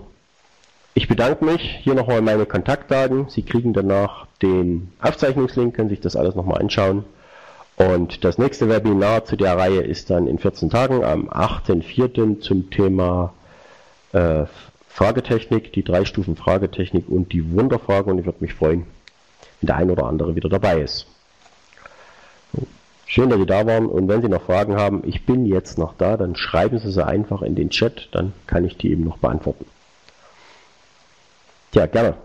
[0.95, 1.79] Ich bedanke mich.
[1.83, 3.29] Hier nochmal meine Kontaktdaten.
[3.29, 7.05] Sie kriegen danach den Aufzeichnungslink, können sich das alles nochmal anschauen.
[7.77, 12.41] Und das nächste Webinar zu der Reihe ist dann in 14 Tagen am 8.4.
[12.41, 13.35] zum Thema
[14.13, 14.45] äh,
[14.89, 18.11] Fragetechnik, die drei Stufen Fragetechnik und die Wunderfrage.
[18.11, 18.87] Und ich würde mich freuen,
[19.61, 21.07] wenn der ein oder andere wieder dabei ist.
[23.05, 25.95] Schön, dass Sie da waren und wenn Sie noch Fragen haben, ich bin jetzt noch
[25.97, 29.19] da, dann schreiben Sie sie einfach in den Chat, dann kann ich die eben noch
[29.19, 29.67] beantworten.
[31.71, 32.17] Tja, gerne.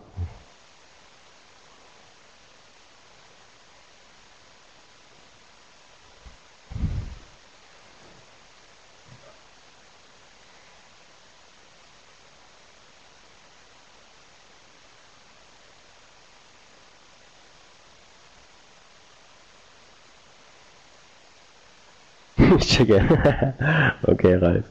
[22.86, 23.94] Checke.
[24.08, 24.66] okay, Ralf.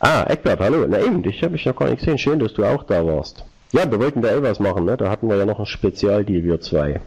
[0.00, 0.86] Ah, Eckbert, hallo.
[0.86, 2.18] Na eben, dich habe ich noch gar nicht gesehen.
[2.18, 3.44] Schön, dass du auch da warst.
[3.72, 4.96] Ja, wir wollten da eh was machen, ne?
[4.96, 7.00] Da hatten wir ja noch ein Spezialdeal, wir zwei.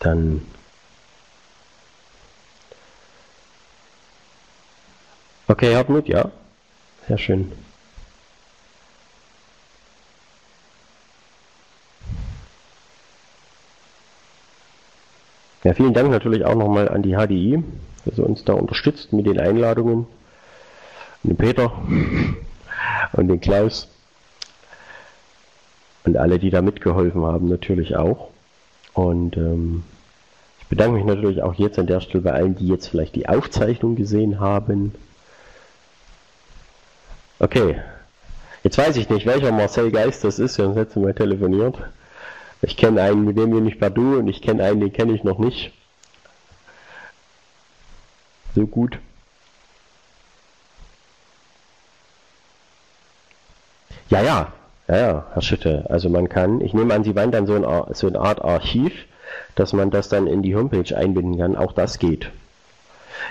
[0.00, 0.42] Dann
[5.50, 6.30] Okay, Hartmut, ja.
[7.06, 7.52] Sehr schön.
[15.68, 17.62] Ja, vielen Dank natürlich auch nochmal an die HDI,
[18.06, 20.06] dass sie uns da unterstützt mit den Einladungen.
[21.22, 21.70] Und den Peter
[23.12, 23.86] und den Klaus.
[26.04, 28.30] Und alle, die da mitgeholfen haben, natürlich auch.
[28.94, 29.82] Und ähm,
[30.62, 33.28] ich bedanke mich natürlich auch jetzt an der Stelle bei allen, die jetzt vielleicht die
[33.28, 34.94] Aufzeichnung gesehen haben.
[37.40, 37.76] Okay.
[38.62, 40.56] Jetzt weiß ich nicht, welcher Marcel Geist das ist.
[40.56, 41.76] Wir haben das letzte Mal telefoniert.
[42.62, 45.12] Ich kenne einen, mit dem bin ich per Du und ich kenne einen, den kenne
[45.12, 45.72] ich noch nicht.
[48.54, 48.98] So gut.
[54.10, 54.52] Ja, ja,
[54.88, 55.86] ja, ja, Herr Schütte.
[55.90, 58.92] Also man kann, ich nehme an, Sie meinen dann so, ein, so eine Art Archiv,
[59.54, 61.56] dass man das dann in die Homepage einbinden kann.
[61.56, 62.30] Auch das geht.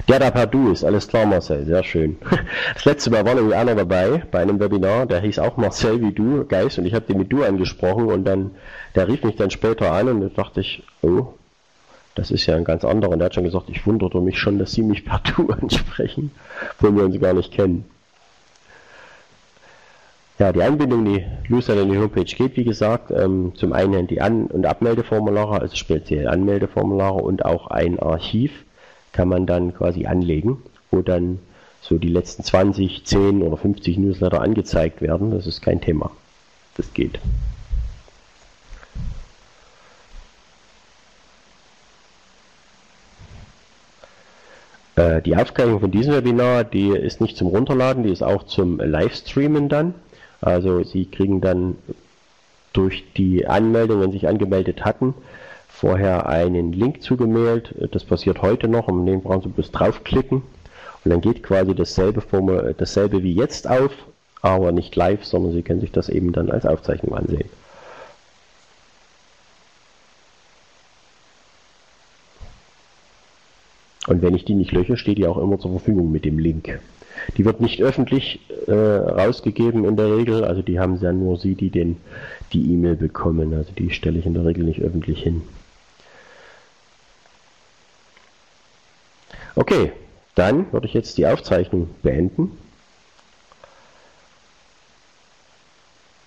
[0.08, 2.18] Der da per Du ist, alles klar Marcel, sehr schön.
[2.74, 6.12] Das letzte Mal war nämlich einer dabei, bei einem Webinar, der hieß auch Marcel wie
[6.12, 8.52] du, Geist, und ich habe den mit Du angesprochen und dann,
[8.96, 11.34] der rief mich dann später an und da dachte ich, oh,
[12.18, 13.12] das ist ja ein ganz anderer.
[13.12, 16.32] Und der hat schon gesagt, ich wunderte mich schon, dass Sie mich per Du ansprechen,
[16.74, 17.86] obwohl wir uns gar nicht kennen.
[20.40, 24.22] Ja, die Anbindung die User in die Homepage geht, wie gesagt, ähm, zum einen die
[24.22, 28.52] An- und Abmeldeformulare, also speziell Anmeldeformulare und auch ein Archiv
[29.12, 31.40] kann man dann quasi anlegen, wo dann
[31.82, 35.32] so die letzten 20, 10 oder 50 Newsletter angezeigt werden.
[35.32, 36.12] Das ist kein Thema.
[36.76, 37.20] Das geht.
[44.98, 48.80] Äh, die Aufzeichnung von diesem Webinar, die ist nicht zum Runterladen, die ist auch zum
[48.80, 49.94] Livestreamen dann.
[50.42, 51.78] Also Sie kriegen dann
[52.74, 55.14] durch die Anmeldung, wenn Sie sich angemeldet hatten,
[55.78, 57.76] vorher einen Link zugemailt.
[57.92, 58.88] Das passiert heute noch.
[58.88, 60.42] Und den brauchen Sie bloß draufklicken.
[61.06, 63.92] Und dann geht quasi dasselbe, Formel, dasselbe wie jetzt auf,
[64.42, 67.50] aber nicht live, sondern Sie können sich das eben dann als Aufzeichnung ansehen.
[74.08, 76.80] Und wenn ich die nicht lösche, steht die auch immer zur Verfügung mit dem Link.
[77.36, 81.56] Die wird nicht öffentlich äh, rausgegeben in der Regel, also die haben ja nur Sie,
[81.56, 81.98] die den,
[82.54, 83.54] die E-Mail bekommen.
[83.54, 85.42] Also die stelle ich in der Regel nicht öffentlich hin.
[89.58, 89.92] Okay,
[90.36, 92.60] dann würde ich jetzt die Aufzeichnung beenden.